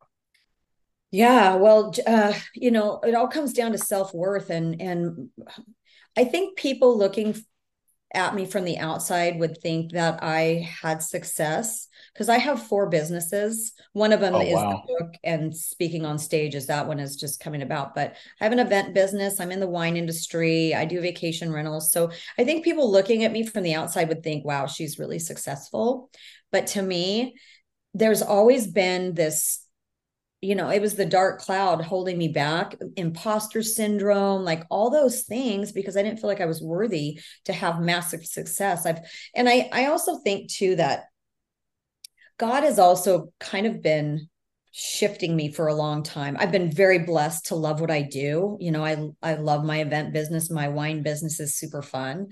Yeah 1.10 1.56
well 1.56 1.94
uh, 2.06 2.32
you 2.54 2.70
know 2.70 3.00
it 3.04 3.14
all 3.14 3.28
comes 3.28 3.52
down 3.52 3.72
to 3.72 3.78
self-worth 3.78 4.48
and 4.48 4.80
and 4.80 5.28
I 6.16 6.24
think 6.24 6.56
people 6.56 6.96
looking 6.96 7.36
at 8.14 8.34
me 8.34 8.46
from 8.46 8.64
the 8.64 8.78
outside 8.78 9.38
would 9.38 9.58
think 9.58 9.92
that 9.92 10.22
I 10.22 10.68
had 10.80 11.02
success 11.02 11.88
because 12.14 12.28
I 12.28 12.38
have 12.38 12.62
four 12.62 12.88
businesses. 12.88 13.72
One 13.92 14.12
of 14.12 14.20
them 14.20 14.34
oh, 14.34 14.40
is 14.40 14.54
wow. 14.54 14.82
the 14.86 14.94
book 14.94 15.14
and 15.24 15.54
speaking 15.54 16.06
on 16.06 16.18
stage 16.18 16.54
is 16.54 16.68
that 16.68 16.86
one 16.86 17.00
is 17.00 17.16
just 17.16 17.40
coming 17.40 17.62
about. 17.62 17.94
But 17.94 18.14
I 18.40 18.44
have 18.44 18.52
an 18.52 18.60
event 18.60 18.94
business. 18.94 19.40
I'm 19.40 19.52
in 19.52 19.60
the 19.60 19.66
wine 19.66 19.96
industry. 19.96 20.74
I 20.74 20.84
do 20.84 21.00
vacation 21.00 21.52
rentals. 21.52 21.92
So 21.92 22.10
I 22.38 22.44
think 22.44 22.64
people 22.64 22.90
looking 22.90 23.24
at 23.24 23.32
me 23.32 23.44
from 23.44 23.64
the 23.64 23.74
outside 23.74 24.08
would 24.08 24.22
think, 24.22 24.44
wow, 24.44 24.66
she's 24.66 24.98
really 24.98 25.18
successful. 25.18 26.10
But 26.52 26.68
to 26.68 26.82
me, 26.82 27.36
there's 27.92 28.22
always 28.22 28.66
been 28.66 29.14
this 29.14 29.65
you 30.46 30.54
know, 30.54 30.68
it 30.68 30.80
was 30.80 30.94
the 30.94 31.04
dark 31.04 31.40
cloud 31.40 31.82
holding 31.82 32.16
me 32.16 32.28
back, 32.28 32.76
imposter 32.96 33.62
syndrome, 33.62 34.44
like 34.44 34.64
all 34.70 34.90
those 34.90 35.22
things, 35.22 35.72
because 35.72 35.96
I 35.96 36.02
didn't 36.02 36.20
feel 36.20 36.28
like 36.28 36.40
I 36.40 36.46
was 36.46 36.62
worthy 36.62 37.20
to 37.46 37.52
have 37.52 37.80
massive 37.80 38.24
success. 38.24 38.86
I've, 38.86 39.00
and 39.34 39.48
I, 39.48 39.68
I 39.72 39.86
also 39.86 40.18
think 40.18 40.48
too 40.50 40.76
that 40.76 41.06
God 42.38 42.62
has 42.62 42.78
also 42.78 43.32
kind 43.40 43.66
of 43.66 43.82
been 43.82 44.28
shifting 44.70 45.34
me 45.34 45.50
for 45.50 45.68
a 45.68 45.74
long 45.74 46.02
time. 46.02 46.36
I've 46.38 46.52
been 46.52 46.70
very 46.70 46.98
blessed 46.98 47.46
to 47.46 47.54
love 47.54 47.80
what 47.80 47.90
I 47.90 48.02
do. 48.02 48.58
You 48.60 48.70
know, 48.70 48.84
I 48.84 49.08
I 49.22 49.34
love 49.36 49.64
my 49.64 49.80
event 49.80 50.12
business. 50.12 50.50
My 50.50 50.68
wine 50.68 51.02
business 51.02 51.40
is 51.40 51.56
super 51.56 51.80
fun. 51.80 52.28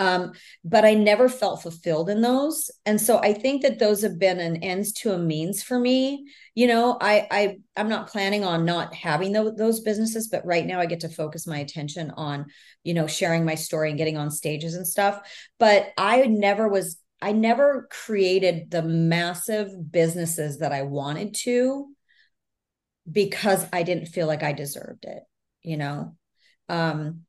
Um, 0.00 0.32
but 0.64 0.86
I 0.86 0.94
never 0.94 1.28
felt 1.28 1.60
fulfilled 1.60 2.08
in 2.08 2.22
those. 2.22 2.70
And 2.86 2.98
so 2.98 3.18
I 3.18 3.34
think 3.34 3.60
that 3.60 3.78
those 3.78 4.00
have 4.00 4.18
been 4.18 4.40
an 4.40 4.62
ends 4.62 4.92
to 4.94 5.12
a 5.12 5.18
means 5.18 5.62
for 5.62 5.78
me. 5.78 6.26
You 6.54 6.68
know, 6.68 6.96
I 6.98 7.26
I 7.30 7.56
I'm 7.76 7.90
not 7.90 8.08
planning 8.08 8.42
on 8.42 8.64
not 8.64 8.94
having 8.94 9.32
those, 9.32 9.56
those 9.56 9.80
businesses, 9.80 10.28
but 10.28 10.46
right 10.46 10.64
now 10.64 10.80
I 10.80 10.86
get 10.86 11.00
to 11.00 11.10
focus 11.10 11.46
my 11.46 11.58
attention 11.58 12.12
on, 12.12 12.46
you 12.82 12.94
know, 12.94 13.06
sharing 13.06 13.44
my 13.44 13.56
story 13.56 13.90
and 13.90 13.98
getting 13.98 14.16
on 14.16 14.30
stages 14.30 14.74
and 14.74 14.86
stuff. 14.88 15.20
But 15.58 15.90
I 15.98 16.22
never 16.22 16.66
was 16.66 16.96
I 17.20 17.32
never 17.32 17.86
created 17.90 18.70
the 18.70 18.82
massive 18.82 19.92
businesses 19.92 20.60
that 20.60 20.72
I 20.72 20.80
wanted 20.80 21.34
to 21.42 21.88
because 23.10 23.66
I 23.70 23.82
didn't 23.82 24.06
feel 24.06 24.26
like 24.26 24.42
I 24.42 24.52
deserved 24.54 25.04
it, 25.04 25.22
you 25.62 25.76
know. 25.76 26.16
Um 26.70 27.26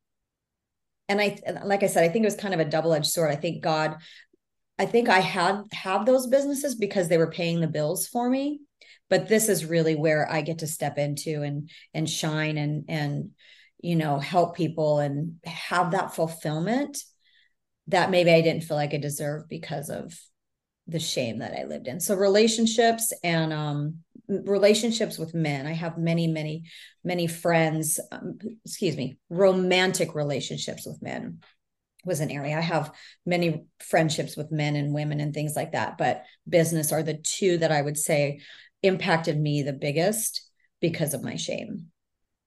and 1.12 1.21
I 1.21 1.63
like 1.65 1.84
I 1.84 1.88
said, 1.88 2.04
I 2.04 2.10
think 2.10 2.24
it 2.24 2.28
was 2.28 2.36
kind 2.36 2.54
of 2.54 2.60
a 2.60 2.65
double-edged 2.65 3.06
sword. 3.06 3.32
I 3.32 3.36
think 3.36 3.62
God, 3.62 3.97
I 4.80 4.86
think 4.86 5.10
I 5.10 5.19
had 5.19 5.63
have 5.74 6.06
those 6.06 6.28
businesses 6.28 6.76
because 6.76 7.10
they 7.10 7.17
were 7.17 7.32
paying 7.32 7.60
the 7.60 7.67
bills 7.67 8.08
for 8.08 8.30
me. 8.30 8.62
But 9.10 9.28
this 9.28 9.50
is 9.50 9.65
really 9.65 9.95
where 9.95 10.32
I 10.32 10.41
get 10.41 10.60
to 10.60 10.67
step 10.67 10.97
into 10.97 11.43
and 11.43 11.69
and 11.93 12.10
shine 12.10 12.58
and 12.58 12.86
and 12.88 13.32
you 13.82 13.97
know 13.97 14.19
help 14.19 14.56
people 14.56 15.00
and 15.00 15.36
have 15.43 15.91
that 15.91 16.15
fulfillment 16.15 16.97
that 17.88 18.10
maybe 18.10 18.32
I 18.32 18.41
didn't 18.41 18.63
feel 18.63 18.78
like 18.78 18.93
I 18.93 18.97
deserved 18.97 19.50
because 19.50 19.89
of 19.89 20.17
the 20.88 21.00
shame 21.00 21.39
that 21.39 21.58
I 21.60 21.65
lived 21.65 21.88
in. 21.88 22.00
So 22.00 22.15
relationships 22.15 23.12
and 23.24 23.52
um 23.52 23.97
relationships 24.46 25.17
with 25.17 25.34
men. 25.34 25.67
I 25.67 25.74
have 25.74 25.98
many, 25.98 26.28
many, 26.28 26.63
many 27.04 27.28
friends, 27.28 28.00
um, 28.12 28.38
excuse 28.65 28.96
me, 28.96 29.17
romantic 29.30 30.15
relationships 30.15 30.86
with 30.86 31.02
men 31.02 31.39
was 32.06 32.20
an 32.20 32.32
area. 32.32 32.58
I 32.58 32.62
have 32.62 32.91
many 33.26 33.65
friendships 33.80 34.36
with 34.36 34.52
men 34.52 34.76
and 34.76 34.94
women 34.94 35.20
and 35.20 35.34
things 35.34 35.56
like 35.56 35.74
that, 35.74 35.98
but 35.98 36.24
business 36.48 36.91
are 36.91 37.04
the 37.04 37.22
two 37.22 37.58
that 37.60 37.72
I 37.72 37.82
would 37.82 37.98
say 37.98 38.41
impacted 38.82 39.39
me 39.39 39.62
the 39.62 39.74
biggest 39.74 40.50
because 40.80 41.13
of 41.13 41.24
my 41.24 41.36
shame. 41.36 41.88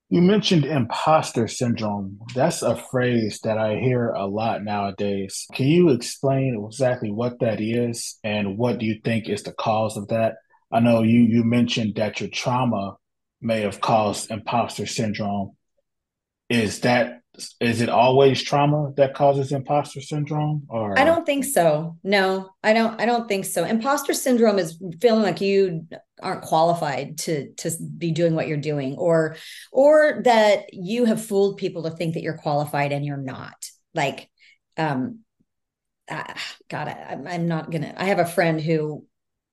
You 0.09 0.21
mentioned 0.21 0.65
imposter 0.65 1.47
syndrome. 1.47 2.19
That's 2.35 2.61
a 2.61 2.75
phrase 2.75 3.39
that 3.43 3.57
I 3.57 3.77
hear 3.77 4.09
a 4.09 4.27
lot 4.27 4.63
nowadays. 4.63 5.47
Can 5.53 5.67
you 5.67 5.89
explain 5.89 6.63
exactly 6.63 7.11
what 7.11 7.39
that 7.39 7.59
is 7.59 8.19
and 8.23 8.57
what 8.57 8.77
do 8.77 8.85
you 8.85 8.99
think 9.03 9.29
is 9.29 9.43
the 9.43 9.53
cause 9.53 9.97
of 9.97 10.09
that? 10.09 10.35
I 10.71 10.79
know 10.79 11.03
you 11.03 11.21
you 11.21 11.43
mentioned 11.43 11.95
that 11.95 12.19
your 12.19 12.29
trauma 12.29 12.95
may 13.41 13.61
have 13.61 13.81
caused 13.81 14.31
imposter 14.31 14.85
syndrome. 14.85 15.55
Is 16.49 16.81
that 16.81 17.21
is 17.59 17.81
it 17.81 17.89
always 17.89 18.41
trauma 18.41 18.93
that 18.95 19.13
causes 19.13 19.51
imposter 19.51 20.01
syndrome 20.01 20.65
or 20.69 20.97
I 20.97 21.03
don't 21.03 21.25
think 21.25 21.43
so. 21.45 21.97
No, 22.03 22.49
I 22.63 22.73
don't 22.73 22.99
I 22.99 23.05
don't 23.05 23.27
think 23.27 23.45
so. 23.45 23.65
Imposter 23.65 24.13
syndrome 24.13 24.59
is 24.59 24.81
feeling 25.01 25.23
like 25.23 25.41
you 25.41 25.87
aren't 26.21 26.43
qualified 26.43 27.17
to 27.19 27.51
to 27.55 27.71
be 27.97 28.11
doing 28.11 28.35
what 28.35 28.47
you're 28.47 28.57
doing 28.57 28.95
or 28.95 29.35
or 29.71 30.21
that 30.23 30.73
you 30.73 31.05
have 31.05 31.23
fooled 31.23 31.57
people 31.57 31.83
to 31.83 31.91
think 31.91 32.13
that 32.13 32.23
you're 32.23 32.37
qualified 32.37 32.91
and 32.91 33.05
you're 33.05 33.17
not. 33.17 33.69
Like 33.93 34.29
um 34.77 35.19
uh, 36.07 36.33
God, 36.69 36.87
I, 36.87 37.17
I'm 37.27 37.47
not 37.47 37.71
gonna. 37.71 37.93
I 37.97 38.05
have 38.05 38.19
a 38.19 38.25
friend 38.25 38.61
who 38.61 39.05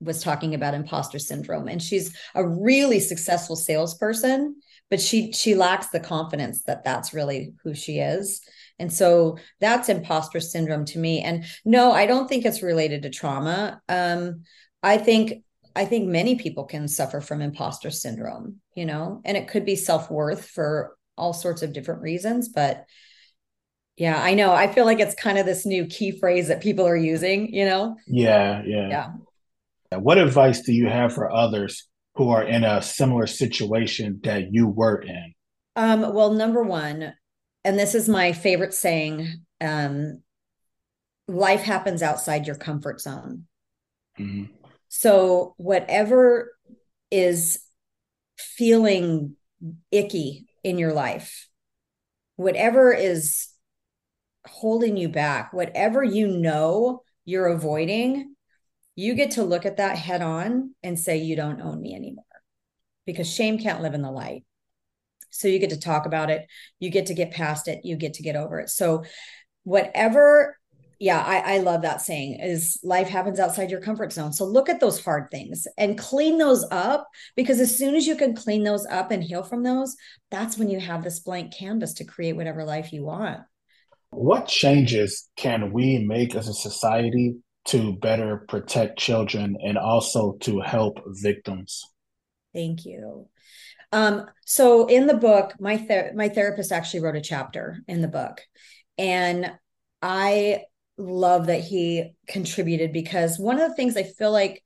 was 0.03 0.23
talking 0.23 0.53
about 0.53 0.73
imposter 0.73 1.19
syndrome. 1.19 1.67
And 1.67 1.81
she's 1.81 2.15
a 2.35 2.47
really 2.47 2.99
successful 2.99 3.55
salesperson 3.55 4.55
but 4.93 5.01
she 5.01 5.31
she 5.31 5.55
lacks 5.55 5.87
the 5.87 5.99
confidence 5.99 6.65
that 6.65 6.83
that's 6.83 7.15
really 7.15 7.55
who 7.63 7.73
she 7.73 7.97
is. 7.97 8.41
And 8.77 8.93
so 8.93 9.39
that's 9.59 9.89
imposter 9.89 10.39
syndrome 10.39 10.85
to 10.85 10.99
me. 10.99 11.21
And 11.21 11.45
no 11.65 11.91
i 11.91 12.05
don't 12.05 12.27
think 12.27 12.45
it's 12.45 12.61
related 12.61 13.01
to 13.01 13.09
trauma. 13.09 13.81
Um 13.89 14.43
i 14.83 14.99
think 14.99 15.43
i 15.75 15.85
think 15.85 16.07
many 16.07 16.35
people 16.35 16.65
can 16.65 16.87
suffer 16.87 17.21
from 17.21 17.41
imposter 17.41 17.89
syndrome 17.89 18.57
you 18.75 18.85
know 18.85 19.19
and 19.25 19.35
it 19.35 19.47
could 19.47 19.65
be 19.65 19.75
self-worth 19.75 20.45
for 20.45 20.95
all 21.17 21.33
sorts 21.33 21.63
of 21.63 21.73
different 21.73 22.03
reasons 22.03 22.49
but 22.49 22.85
yeah 23.97 24.21
i 24.21 24.35
know. 24.35 24.53
I 24.53 24.67
feel 24.71 24.85
like 24.85 24.99
it's 24.99 25.15
kind 25.15 25.39
of 25.39 25.47
this 25.47 25.65
new 25.65 25.87
key 25.87 26.11
phrase 26.19 26.49
that 26.49 26.61
people 26.61 26.85
are 26.85 26.95
using 26.95 27.51
you 27.51 27.65
know? 27.65 27.95
Yeah 28.05 28.61
yeah. 28.63 28.89
Yeah 28.89 29.07
what 29.97 30.17
advice 30.17 30.61
do 30.61 30.73
you 30.73 30.87
have 30.87 31.13
for 31.13 31.31
others 31.31 31.87
who 32.15 32.29
are 32.29 32.43
in 32.43 32.63
a 32.63 32.81
similar 32.81 33.27
situation 33.27 34.19
that 34.23 34.51
you 34.51 34.67
were 34.67 35.01
in? 35.01 35.33
Um, 35.75 36.13
well, 36.13 36.33
number 36.33 36.63
one, 36.63 37.13
and 37.63 37.79
this 37.79 37.95
is 37.95 38.07
my 38.07 38.33
favorite 38.33 38.73
saying 38.73 39.27
um, 39.61 40.21
life 41.27 41.61
happens 41.61 42.03
outside 42.03 42.45
your 42.45 42.55
comfort 42.55 43.01
zone. 43.01 43.47
Mm-hmm. 44.19 44.53
So, 44.89 45.55
whatever 45.57 46.55
is 47.09 47.63
feeling 48.37 49.35
icky 49.91 50.45
in 50.63 50.77
your 50.77 50.93
life, 50.93 51.47
whatever 52.35 52.93
is 52.93 53.47
holding 54.45 54.97
you 54.97 55.09
back, 55.09 55.53
whatever 55.53 56.03
you 56.03 56.27
know 56.27 57.01
you're 57.25 57.47
avoiding, 57.47 58.32
you 58.95 59.15
get 59.15 59.31
to 59.31 59.43
look 59.43 59.65
at 59.65 59.77
that 59.77 59.97
head 59.97 60.21
on 60.21 60.75
and 60.83 60.99
say, 60.99 61.17
You 61.17 61.35
don't 61.35 61.61
own 61.61 61.81
me 61.81 61.95
anymore 61.95 62.25
because 63.05 63.29
shame 63.29 63.57
can't 63.57 63.81
live 63.81 63.93
in 63.93 64.01
the 64.01 64.11
light. 64.11 64.43
So 65.29 65.47
you 65.47 65.59
get 65.59 65.71
to 65.71 65.79
talk 65.79 66.05
about 66.05 66.29
it, 66.29 66.45
you 66.79 66.89
get 66.89 67.07
to 67.07 67.13
get 67.13 67.31
past 67.31 67.67
it, 67.67 67.83
you 67.83 67.95
get 67.95 68.15
to 68.15 68.23
get 68.23 68.35
over 68.35 68.59
it. 68.59 68.69
So, 68.69 69.03
whatever, 69.63 70.57
yeah, 70.99 71.19
I, 71.19 71.55
I 71.55 71.57
love 71.57 71.81
that 71.81 72.01
saying 72.01 72.39
is 72.39 72.79
life 72.83 73.09
happens 73.09 73.39
outside 73.39 73.71
your 73.71 73.81
comfort 73.81 74.13
zone. 74.13 74.31
So, 74.31 74.45
look 74.45 74.69
at 74.69 74.79
those 74.79 75.03
hard 75.03 75.31
things 75.31 75.65
and 75.75 75.97
clean 75.97 76.37
those 76.37 76.63
up 76.69 77.07
because 77.35 77.59
as 77.59 77.75
soon 77.75 77.95
as 77.95 78.05
you 78.05 78.15
can 78.15 78.35
clean 78.35 78.63
those 78.63 78.85
up 78.85 79.09
and 79.09 79.23
heal 79.23 79.41
from 79.41 79.63
those, 79.63 79.95
that's 80.29 80.57
when 80.57 80.69
you 80.69 80.79
have 80.79 81.03
this 81.03 81.19
blank 81.19 81.51
canvas 81.57 81.95
to 81.95 82.05
create 82.05 82.35
whatever 82.35 82.63
life 82.63 82.93
you 82.93 83.03
want. 83.03 83.39
What 84.11 84.47
changes 84.47 85.29
can 85.35 85.73
we 85.73 85.97
make 85.97 86.35
as 86.35 86.47
a 86.47 86.53
society 86.53 87.37
to 87.65 87.93
better 87.93 88.45
protect 88.47 88.99
children 88.99 89.57
and 89.63 89.77
also 89.77 90.33
to 90.41 90.59
help 90.59 90.99
victims? 91.07 91.85
Thank 92.53 92.85
you. 92.85 93.27
Um, 93.91 94.25
so 94.45 94.87
in 94.87 95.07
the 95.07 95.13
book, 95.13 95.53
my 95.59 95.77
ther- 95.77 96.13
my 96.15 96.29
therapist 96.29 96.71
actually 96.71 97.01
wrote 97.01 97.15
a 97.15 97.21
chapter 97.21 97.79
in 97.87 98.01
the 98.01 98.07
book, 98.07 98.41
and 98.97 99.51
I 100.01 100.63
love 100.97 101.47
that 101.47 101.61
he 101.61 102.15
contributed 102.27 102.91
because 102.91 103.39
one 103.39 103.59
of 103.59 103.69
the 103.69 103.75
things 103.75 103.95
I 103.95 104.03
feel 104.03 104.31
like 104.31 104.63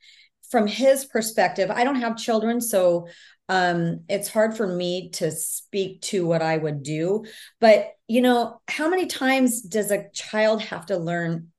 from 0.50 0.66
his 0.66 1.06
perspective, 1.06 1.70
I 1.70 1.84
don't 1.84 2.00
have 2.00 2.18
children, 2.18 2.62
so 2.62 3.08
um, 3.50 4.04
it's 4.10 4.30
hard 4.30 4.56
for 4.56 4.68
me 4.68 5.10
to 5.12 5.32
speak 5.32 6.02
to 6.04 6.26
what 6.26 6.42
I 6.42 6.58
would 6.58 6.84
do. 6.84 7.26
But 7.60 7.92
you 8.08 8.22
know, 8.22 8.62
how 8.70 8.90
many 8.90 9.08
times 9.08 9.62
does 9.62 9.92
a 9.92 10.10
child 10.14 10.62
have 10.62 10.86
to 10.88 10.98
learn 10.98 11.52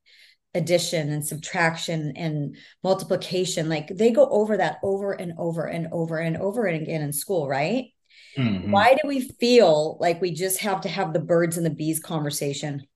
addition 0.54 1.10
and 1.12 1.26
subtraction 1.26 2.12
and 2.16 2.56
multiplication 2.82 3.68
like 3.68 3.88
they 3.88 4.10
go 4.10 4.26
over 4.30 4.56
that 4.56 4.78
over 4.82 5.12
and 5.12 5.34
over 5.36 5.66
and 5.66 5.88
over 5.92 6.18
and 6.18 6.36
over 6.38 6.66
and 6.66 6.82
again 6.82 7.02
in 7.02 7.12
school 7.12 7.46
right 7.46 7.92
mm-hmm. 8.36 8.70
why 8.70 8.94
do 8.94 9.06
we 9.06 9.20
feel 9.20 9.98
like 10.00 10.20
we 10.20 10.32
just 10.32 10.60
have 10.60 10.80
to 10.80 10.88
have 10.88 11.12
the 11.12 11.20
birds 11.20 11.58
and 11.58 11.66
the 11.66 11.70
bees 11.70 12.00
conversation 12.00 12.86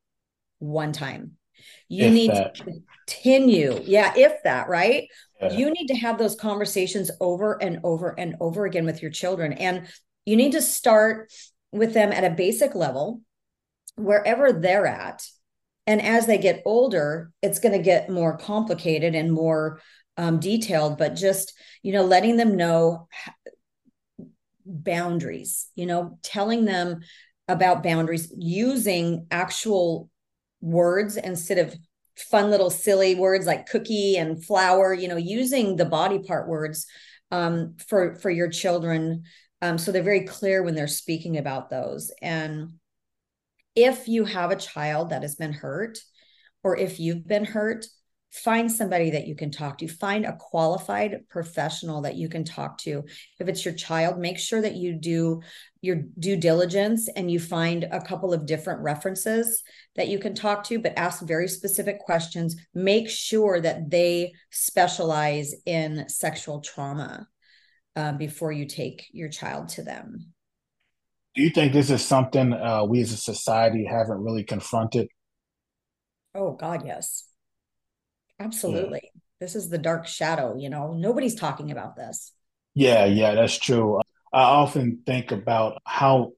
one 0.61 0.93
time 0.93 1.33
you 1.89 2.07
if 2.07 2.13
need 2.13 2.31
that. 2.31 2.55
to 2.55 2.65
continue 2.65 3.79
yeah 3.85 4.15
if 4.17 4.43
that 4.45 4.69
right 4.69 5.09
yeah. 5.41 5.53
you 5.53 5.71
need 5.71 5.89
to 5.89 5.95
have 5.95 6.19
those 6.19 6.35
conversations 6.35 7.11
over 7.21 7.63
and 7.63 7.81
over 7.85 8.19
and 8.19 8.35
over 8.41 8.65
again 8.65 8.87
with 8.87 9.03
your 9.03 9.11
children 9.11 9.53
and 9.53 9.87
you 10.25 10.37
need 10.37 10.53
to 10.53 10.63
start 10.63 11.31
with 11.71 11.93
them 11.93 12.13
at 12.13 12.25
a 12.25 12.31
basic 12.31 12.75
level 12.75 13.21
wherever 13.97 14.53
they're 14.53 14.87
at 14.87 15.23
and 15.87 16.01
as 16.01 16.27
they 16.27 16.39
get 16.39 16.63
older 16.65 17.31
it's 17.43 17.59
going 17.59 17.73
to 17.77 17.83
get 17.83 18.11
more 18.11 18.37
complicated 18.37 19.15
and 19.15 19.33
more 19.33 19.81
um, 20.17 20.39
detailed 20.39 20.99
but 20.99 21.15
just 21.15 21.55
you 21.83 21.93
know 21.93 22.05
letting 22.05 22.37
them 22.37 22.57
know 22.57 23.09
boundaries 24.65 25.69
you 25.75 25.87
know 25.87 26.19
telling 26.23 26.65
them 26.65 27.01
about 27.49 27.83
boundaries 27.83 28.33
using 28.37 29.27
actual 29.31 30.09
words 30.61 31.17
instead 31.17 31.59
of 31.59 31.75
fun 32.17 32.51
little 32.51 32.71
silly 32.71 33.15
words 33.15 33.47
like 33.47 33.67
cookie 33.67 34.17
and 34.17 34.45
flower 34.45 34.95
you 34.95 35.09
know 35.09 35.17
using 35.17 35.77
the 35.77 35.85
body 35.85 36.19
part 36.19 36.49
words 36.49 36.87
um, 37.31 37.75
for 37.89 38.15
for 38.17 38.31
your 38.31 38.49
children 38.49 39.25
um, 39.63 39.79
so 39.79 39.93
they're 39.93 40.03
very 40.03 40.25
clear 40.25 40.65
when 40.65 40.75
they're 40.75 40.89
speaking 40.89 41.39
about 41.39 41.71
those. 41.71 42.11
And 42.21 42.73
if 43.75 44.09
you 44.09 44.25
have 44.25 44.51
a 44.51 44.57
child 44.57 45.11
that 45.11 45.23
has 45.23 45.35
been 45.35 45.53
hurt 45.53 45.99
or 46.63 46.77
if 46.77 47.01
you've 47.01 47.27
been 47.27 47.45
hurt 47.45 47.87
find 48.33 48.73
somebody 48.73 49.11
that 49.11 49.27
you 49.27 49.35
can 49.35 49.51
talk 49.51 49.79
to. 49.79 49.87
Find 49.87 50.25
a 50.25 50.37
qualified 50.37 51.21
professional 51.29 52.01
that 52.03 52.17
you 52.17 52.31
can 52.31 52.45
talk 52.45 52.79
to. 52.79 53.05
If 53.39 53.49
it's 53.49 53.65
your 53.65 53.75
child 53.75 54.19
make 54.19 54.39
sure 54.39 54.63
that 54.63 54.75
you 54.75 54.95
do 54.95 55.43
your 55.83 55.97
due 56.19 56.37
diligence 56.37 57.09
and 57.15 57.31
you 57.31 57.39
find 57.39 57.85
a 57.85 58.01
couple 58.01 58.33
of 58.33 58.47
different 58.47 58.81
references 58.81 59.63
that 59.97 60.09
you 60.09 60.19
can 60.19 60.35
talk 60.35 60.65
to 60.65 60.79
but 60.79 60.97
ask 60.97 61.23
very 61.23 61.47
specific 61.47 61.99
questions. 62.01 62.57
Make 62.75 63.11
sure 63.11 63.61
that 63.61 63.91
they 63.91 64.33
specialize 64.51 65.55
in 65.67 66.09
sexual 66.09 66.61
trauma 66.61 67.29
uh, 67.97 68.13
before 68.13 68.53
you 68.53 68.67
take 68.67 69.07
your 69.13 69.29
child 69.29 69.69
to 69.71 69.83
them 69.83 70.33
do 71.35 71.43
you 71.43 71.51
think 71.51 71.73
this 71.73 71.91
is 71.91 72.05
something 72.05 72.53
uh, 72.53 72.85
we 72.85 73.01
as 73.01 73.13
a 73.13 73.17
society 73.17 73.87
haven't 73.91 74.23
really 74.23 74.45
confronted? 74.45 75.09
Oh 76.35 76.53
God, 76.53 76.85
yes, 76.87 77.27
absolutely. 78.39 79.01
Yeah. 79.03 79.21
This 79.41 79.57
is 79.57 79.69
the 79.69 79.79
dark 79.79 80.07
shadow. 80.07 80.57
You 80.57 80.71
know, 80.71 80.95
nobody's 80.95 81.35
talking 81.35 81.71
about 81.71 81.97
this. 81.97 82.33
Yeah, 82.75 83.05
yeah, 83.05 83.35
that's 83.35 83.59
true. 83.59 84.01
I 84.33 84.43
often 84.43 85.03
think 85.05 85.31
about 85.33 85.81
how 85.85 86.33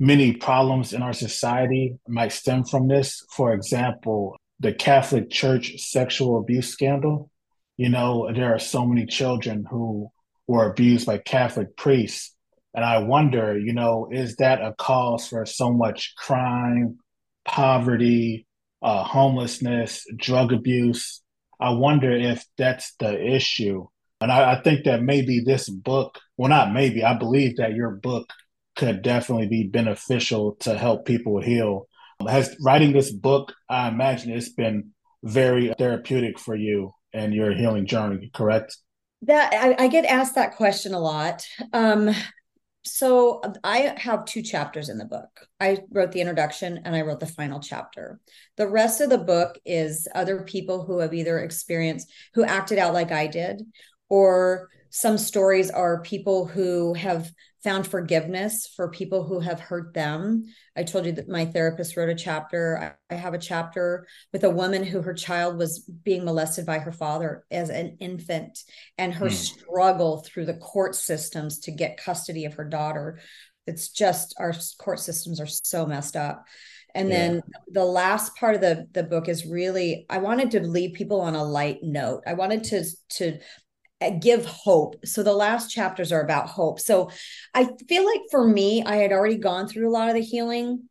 many 0.00 0.34
problems 0.34 0.92
in 0.92 1.02
our 1.02 1.12
society 1.12 1.98
might 2.08 2.32
stem 2.32 2.64
from 2.64 2.88
this. 2.88 3.24
For 3.30 3.54
example, 3.54 4.36
the 4.60 4.72
Catholic 4.72 5.30
Church 5.30 5.78
sexual 5.78 6.38
abuse 6.38 6.68
scandal. 6.68 7.30
You 7.76 7.88
know, 7.88 8.30
there 8.32 8.54
are 8.54 8.58
so 8.58 8.86
many 8.86 9.06
children 9.06 9.64
who 9.68 10.10
were 10.46 10.70
abused 10.70 11.06
by 11.06 11.18
Catholic 11.18 11.76
priests 11.76 12.33
and 12.74 12.84
I 12.84 12.98
wonder, 12.98 13.58
you 13.58 13.72
know, 13.72 14.08
is 14.10 14.36
that 14.36 14.60
a 14.60 14.74
cause 14.76 15.28
for 15.28 15.46
so 15.46 15.72
much 15.72 16.14
crime, 16.16 16.98
poverty, 17.44 18.46
uh, 18.82 19.04
homelessness, 19.04 20.04
drug 20.16 20.52
abuse? 20.52 21.22
I 21.60 21.70
wonder 21.70 22.10
if 22.10 22.44
that's 22.58 22.94
the 22.98 23.34
issue. 23.34 23.86
And 24.20 24.32
I, 24.32 24.54
I 24.54 24.62
think 24.62 24.84
that 24.84 25.02
maybe 25.02 25.40
this 25.40 25.68
book, 25.68 26.18
well, 26.36 26.48
not 26.48 26.72
maybe, 26.72 27.04
I 27.04 27.16
believe 27.16 27.56
that 27.58 27.74
your 27.74 27.90
book 27.90 28.28
could 28.74 29.02
definitely 29.02 29.46
be 29.46 29.68
beneficial 29.68 30.56
to 30.60 30.76
help 30.76 31.06
people 31.06 31.40
heal. 31.40 31.86
Has 32.26 32.56
writing 32.60 32.92
this 32.92 33.12
book, 33.12 33.52
I 33.68 33.88
imagine 33.88 34.32
it's 34.32 34.48
been 34.48 34.90
very 35.22 35.72
therapeutic 35.78 36.38
for 36.38 36.56
you 36.56 36.92
and 37.12 37.32
your 37.32 37.52
healing 37.52 37.86
journey, 37.86 38.30
correct? 38.34 38.76
That 39.22 39.52
I, 39.54 39.84
I 39.84 39.88
get 39.88 40.04
asked 40.04 40.34
that 40.34 40.56
question 40.56 40.92
a 40.92 40.98
lot. 40.98 41.46
Um, 41.72 42.10
so 42.84 43.40
I 43.62 43.94
have 43.96 44.26
two 44.26 44.42
chapters 44.42 44.88
in 44.88 44.98
the 44.98 45.04
book. 45.04 45.48
I 45.58 45.78
wrote 45.90 46.12
the 46.12 46.20
introduction 46.20 46.80
and 46.84 46.94
I 46.94 47.00
wrote 47.00 47.20
the 47.20 47.26
final 47.26 47.60
chapter. 47.60 48.20
The 48.56 48.68
rest 48.68 49.00
of 49.00 49.10
the 49.10 49.18
book 49.18 49.58
is 49.64 50.06
other 50.14 50.42
people 50.42 50.84
who 50.84 50.98
have 50.98 51.14
either 51.14 51.38
experienced, 51.38 52.12
who 52.34 52.44
acted 52.44 52.78
out 52.78 52.92
like 52.92 53.10
I 53.10 53.26
did, 53.26 53.62
or 54.08 54.68
some 54.90 55.18
stories 55.18 55.70
are 55.70 56.02
people 56.02 56.46
who 56.46 56.94
have 56.94 57.30
found 57.64 57.86
forgiveness 57.86 58.70
for 58.76 58.90
people 58.90 59.24
who 59.24 59.40
have 59.40 59.58
hurt 59.58 59.94
them. 59.94 60.44
I 60.76 60.82
told 60.82 61.06
you 61.06 61.12
that 61.12 61.30
my 61.30 61.46
therapist 61.46 61.96
wrote 61.96 62.10
a 62.10 62.14
chapter. 62.14 62.94
I 63.10 63.14
have 63.14 63.32
a 63.32 63.38
chapter 63.38 64.06
with 64.34 64.44
a 64.44 64.50
woman 64.50 64.84
who 64.84 65.00
her 65.00 65.14
child 65.14 65.56
was 65.56 65.80
being 65.80 66.26
molested 66.26 66.66
by 66.66 66.78
her 66.78 66.92
father 66.92 67.44
as 67.50 67.70
an 67.70 67.96
infant 68.00 68.58
and 68.98 69.14
her 69.14 69.26
mm. 69.26 69.32
struggle 69.32 70.18
through 70.18 70.44
the 70.44 70.54
court 70.58 70.94
systems 70.94 71.60
to 71.60 71.72
get 71.72 71.96
custody 71.96 72.44
of 72.44 72.54
her 72.54 72.64
daughter. 72.64 73.18
It's 73.66 73.88
just 73.88 74.34
our 74.38 74.52
court 74.78 75.00
systems 75.00 75.40
are 75.40 75.46
so 75.46 75.86
messed 75.86 76.16
up. 76.16 76.44
And 76.94 77.08
yeah. 77.08 77.16
then 77.16 77.42
the 77.68 77.84
last 77.84 78.36
part 78.36 78.54
of 78.54 78.60
the 78.60 78.86
the 78.92 79.02
book 79.02 79.28
is 79.28 79.46
really 79.46 80.06
I 80.08 80.18
wanted 80.18 80.52
to 80.52 80.60
leave 80.60 80.94
people 80.94 81.20
on 81.20 81.34
a 81.34 81.42
light 81.42 81.78
note. 81.82 82.22
I 82.26 82.34
wanted 82.34 82.64
to 82.64 82.84
to 83.16 83.38
give 84.10 84.44
hope. 84.46 84.96
So 85.06 85.22
the 85.22 85.32
last 85.32 85.70
chapters 85.70 86.12
are 86.12 86.22
about 86.22 86.48
hope. 86.48 86.80
So 86.80 87.10
I 87.52 87.68
feel 87.88 88.04
like 88.04 88.22
for 88.30 88.46
me, 88.46 88.82
I 88.84 88.96
had 88.96 89.12
already 89.12 89.36
gone 89.36 89.68
through 89.68 89.88
a 89.88 89.92
lot 89.92 90.08
of 90.08 90.14
the 90.14 90.20
healing. 90.20 90.88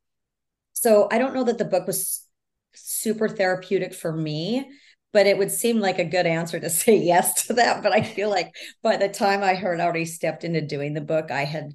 So 0.74 1.08
I 1.12 1.18
don't 1.18 1.34
know 1.34 1.44
that 1.46 1.58
the 1.58 1.66
book 1.66 1.88
was 1.88 2.26
super 2.74 3.30
therapeutic 3.30 3.94
for 3.94 4.12
me, 4.12 4.70
but 5.12 5.28
it 5.28 5.38
would 5.38 5.52
seem 5.52 5.80
like 5.80 6.00
a 6.00 6.06
good 6.06 6.26
answer 6.26 6.60
to 6.60 6.70
say 6.70 6.98
yes 6.98 7.46
to 7.46 7.54
that. 7.54 7.84
But 7.84 7.94
I 7.94 8.02
feel 8.02 8.30
like 8.30 8.54
by 8.82 8.98
the 8.98 9.10
time 9.10 9.44
I 9.44 9.56
heard 9.56 9.80
already 9.80 10.06
stepped 10.06 10.44
into 10.44 10.62
doing 10.62 10.94
the 10.94 11.02
book, 11.02 11.32
I 11.32 11.46
had 11.46 11.74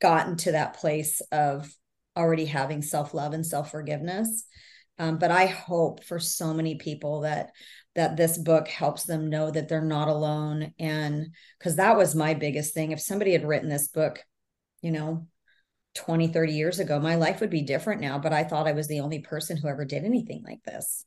gotten 0.00 0.36
to 0.36 0.52
that 0.52 0.74
place 0.74 1.20
of 1.32 1.74
already 2.16 2.46
having 2.46 2.82
self 2.82 3.14
love 3.14 3.32
and 3.32 3.46
self 3.46 3.70
forgiveness. 3.70 4.44
Um, 4.98 5.18
but 5.18 5.30
I 5.30 5.46
hope 5.46 6.04
for 6.04 6.18
so 6.18 6.54
many 6.54 6.76
people 6.76 7.20
that 7.20 7.50
that 7.96 8.16
this 8.16 8.38
book 8.38 8.68
helps 8.68 9.04
them 9.04 9.28
know 9.28 9.50
that 9.50 9.68
they're 9.68 9.82
not 9.82 10.08
alone. 10.08 10.72
And 10.78 11.28
because 11.58 11.76
that 11.76 11.96
was 11.96 12.14
my 12.14 12.34
biggest 12.34 12.72
thing. 12.72 12.92
If 12.92 13.00
somebody 13.00 13.32
had 13.32 13.46
written 13.46 13.68
this 13.68 13.88
book 13.88 14.20
you 14.86 14.92
know 14.92 15.26
20 15.96 16.28
30 16.28 16.52
years 16.52 16.78
ago 16.78 17.00
my 17.00 17.16
life 17.16 17.40
would 17.40 17.50
be 17.50 17.62
different 17.62 18.00
now 18.00 18.18
but 18.18 18.32
i 18.32 18.44
thought 18.44 18.68
i 18.68 18.72
was 18.72 18.86
the 18.86 19.00
only 19.00 19.20
person 19.20 19.56
who 19.56 19.68
ever 19.68 19.84
did 19.84 20.04
anything 20.04 20.42
like 20.44 20.62
this. 20.64 21.04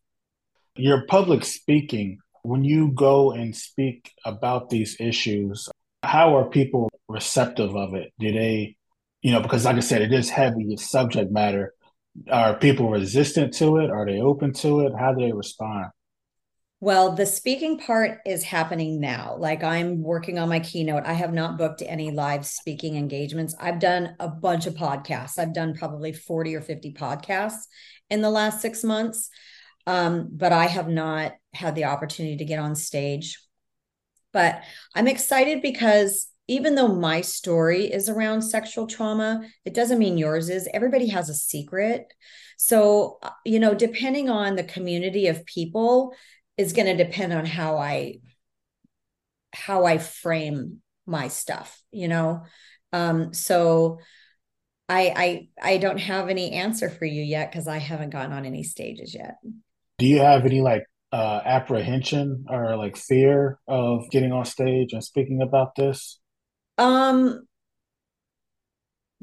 Your 0.75 1.06
public 1.06 1.45
speaking 1.45 2.19
when 2.43 2.63
you 2.63 2.91
go 2.91 3.32
and 3.32 3.56
speak 3.56 4.12
about 4.25 4.69
these 4.69 4.97
issues 4.99 5.69
how 6.04 6.36
are 6.38 6.49
people 6.49 6.89
receptive 7.10 7.75
of 7.75 7.93
it? 7.93 8.13
Do 8.19 8.32
they 8.32 8.75
you 9.21 9.32
know 9.32 9.41
because 9.41 9.65
like 9.65 9.75
i 9.78 9.82
said 9.82 10.02
it 10.02 10.13
is 10.13 10.30
heavy 10.30 10.75
subject 10.78 11.32
matter. 11.32 11.73
Are 12.30 12.58
people 12.58 12.89
resistant 12.89 13.54
to 13.56 13.78
it? 13.78 13.89
Are 13.89 14.06
they 14.06 14.19
open 14.19 14.52
to 14.54 14.82
it? 14.82 14.93
How 14.97 15.13
do 15.13 15.25
they 15.25 15.32
respond 15.32 15.91
well, 16.82 17.13
the 17.13 17.26
speaking 17.26 17.78
part 17.78 18.20
is 18.26 18.44
happening 18.44 19.02
now. 19.02 19.36
Like 19.38 19.63
I'm 19.63 20.02
working 20.02 20.39
on 20.39 20.48
my 20.48 20.62
keynote. 20.62 21.04
I 21.06 21.13
have 21.13 21.34
not 21.34 21.58
booked 21.58 21.84
any 21.86 22.12
live 22.12 22.46
speaking 22.46 22.96
engagements. 22.96 23.54
I've 23.60 23.80
done 23.80 24.15
a 24.20 24.30
bunch 24.30 24.65
of 24.65 24.76
podcasts. 24.76 25.38
I've 25.38 25.54
done 25.54 25.74
probably 25.74 26.13
40 26.13 26.56
or 26.56 26.62
50 26.62 26.94
podcasts 26.94 27.63
in 28.10 28.22
the 28.22 28.30
last 28.30 28.62
six 28.62 28.84
months. 28.84 29.30
Um, 29.88 30.30
but 30.32 30.54
I 30.54 30.68
have 30.68 30.88
not 30.88 31.34
had 31.54 31.76
the 31.76 31.86
opportunity 31.86 32.38
to 32.38 32.46
get 32.46 32.60
on 32.60 32.76
stage. 32.76 33.38
But 34.32 34.62
I'm 34.96 35.08
excited 35.08 35.62
because 35.62 36.28
even 36.48 36.76
though 36.76 36.88
my 36.88 37.22
story 37.22 37.86
is 37.86 38.08
around 38.08 38.42
sexual 38.42 38.88
trauma, 38.88 39.42
it 39.65 39.74
doesn't 39.74 40.00
mean 40.00 40.18
yours 40.18 40.50
is. 40.50 40.70
Everybody 40.74 41.08
has 41.08 41.30
a 41.30 41.34
secret. 41.34 42.13
So, 42.58 43.20
uh, 43.22 43.30
you 43.46 43.60
know, 43.60 43.74
depending 43.74 44.30
on 44.30 44.56
the 44.56 44.63
community 44.63 45.28
of 45.28 45.46
people 45.46 46.13
is 46.60 46.74
going 46.74 46.86
to 46.86 47.04
depend 47.04 47.32
on 47.32 47.45
how 47.45 47.78
I 47.78 48.19
how 49.54 49.86
I 49.86 49.98
frame 49.98 50.82
my 51.06 51.30
stuff, 51.30 51.82
you 51.89 52.10
know. 52.10 52.43
Um 52.91 53.34
so 53.34 54.00
I 54.89 55.13
I 55.15 55.74
I 55.74 55.78
don't 55.78 56.00
have 56.00 56.28
any 56.28 56.52
answer 56.52 56.89
for 56.89 57.06
you 57.06 57.24
yet 57.24 57.54
cuz 57.54 57.65
I 57.65 57.78
haven't 57.78 58.10
gotten 58.10 58.34
on 58.34 58.45
any 58.45 58.63
stages 58.63 59.15
yet. 59.15 59.38
Do 60.00 60.06
you 60.06 60.19
have 60.19 60.45
any 60.45 60.60
like 60.60 60.84
uh, 61.13 61.41
apprehension 61.45 62.45
or 62.50 62.76
like 62.76 62.98
fear 62.98 63.60
of 63.67 64.10
getting 64.12 64.34
on 64.34 64.43
stage 64.43 64.91
and 64.91 65.04
speaking 65.04 65.41
about 65.41 65.76
this? 65.76 66.19
Um, 66.78 67.48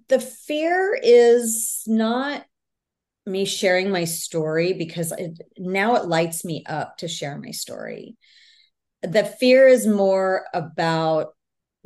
the 0.09 0.21
fear 0.21 0.99
is 1.03 1.83
not 1.87 2.46
me 3.27 3.45
sharing 3.45 3.91
my 3.91 4.05
story 4.05 4.73
because 4.73 5.13
it, 5.13 5.41
now 5.59 5.97
it 5.97 6.07
lights 6.07 6.45
me 6.45 6.65
up 6.67 6.99
to 6.99 7.09
share 7.09 7.39
my 7.39 7.51
story. 7.51 8.17
The 9.03 9.25
fear 9.25 9.67
is 9.67 9.87
more 9.87 10.47
about 10.55 11.35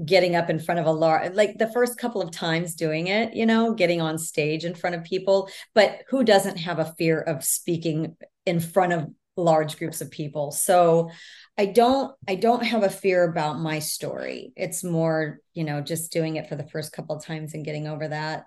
getting 0.04 0.34
up 0.36 0.48
in 0.48 0.58
front 0.58 0.80
of 0.80 0.86
a 0.86 0.92
large 0.92 1.34
like 1.34 1.58
the 1.58 1.70
first 1.72 1.98
couple 1.98 2.22
of 2.22 2.30
times 2.30 2.74
doing 2.74 3.08
it 3.08 3.34
you 3.34 3.44
know 3.44 3.74
getting 3.74 4.00
on 4.00 4.16
stage 4.16 4.64
in 4.64 4.74
front 4.74 4.96
of 4.96 5.04
people 5.04 5.50
but 5.74 5.98
who 6.08 6.24
doesn't 6.24 6.56
have 6.56 6.78
a 6.78 6.94
fear 6.96 7.20
of 7.20 7.44
speaking 7.44 8.16
in 8.46 8.60
front 8.60 8.94
of 8.94 9.10
large 9.36 9.78
groups 9.78 10.00
of 10.00 10.10
people? 10.10 10.52
So 10.52 11.10
i 11.58 11.66
don't 11.66 12.14
i 12.28 12.36
don't 12.36 12.64
have 12.64 12.82
a 12.82 12.90
fear 12.90 13.24
about 13.24 13.58
my 13.58 13.78
story. 13.80 14.52
It's 14.56 14.84
more 14.84 15.38
you 15.52 15.64
know 15.64 15.80
just 15.80 16.12
doing 16.12 16.36
it 16.36 16.48
for 16.48 16.56
the 16.56 16.68
first 16.68 16.92
couple 16.92 17.16
of 17.16 17.24
times 17.24 17.54
and 17.54 17.64
getting 17.64 17.86
over 17.86 18.08
that 18.08 18.44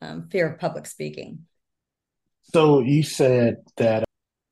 um, 0.00 0.28
fear 0.28 0.48
of 0.48 0.58
public 0.58 0.86
speaking 0.86 1.46
so 2.52 2.80
you 2.80 3.02
said 3.02 3.56
that 3.76 4.04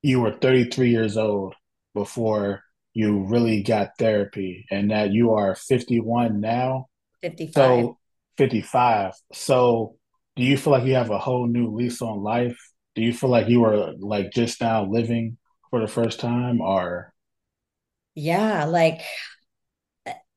you 0.03 0.21
were 0.21 0.33
33 0.33 0.91
years 0.91 1.17
old 1.17 1.55
before 1.95 2.63
you 2.95 3.25
really 3.25 3.63
got 3.63 3.99
therapy 3.99 4.67
and 4.71 4.91
that 4.91 5.13
you 5.13 5.33
are 5.33 5.55
51 5.55 6.41
now? 6.41 6.87
55 7.23 7.55
so 7.55 7.99
55 8.37 9.13
so 9.33 9.97
do 10.37 10.45
you 10.45 10.57
feel 10.57 10.73
like 10.73 10.85
you 10.85 10.95
have 10.95 11.11
a 11.11 11.19
whole 11.19 11.49
new 11.49 11.75
lease 11.75 12.01
on 12.01 12.23
life? 12.23 12.57
Do 12.95 13.03
you 13.03 13.13
feel 13.13 13.31
like 13.31 13.49
you 13.49 13.61
were 13.61 13.93
like 13.99 14.31
just 14.33 14.61
now 14.61 14.85
living 14.85 15.37
for 15.71 15.81
the 15.81 15.89
first 15.89 16.21
time 16.21 16.61
or? 16.61 17.13
Yeah 18.15 18.65
like 18.65 19.01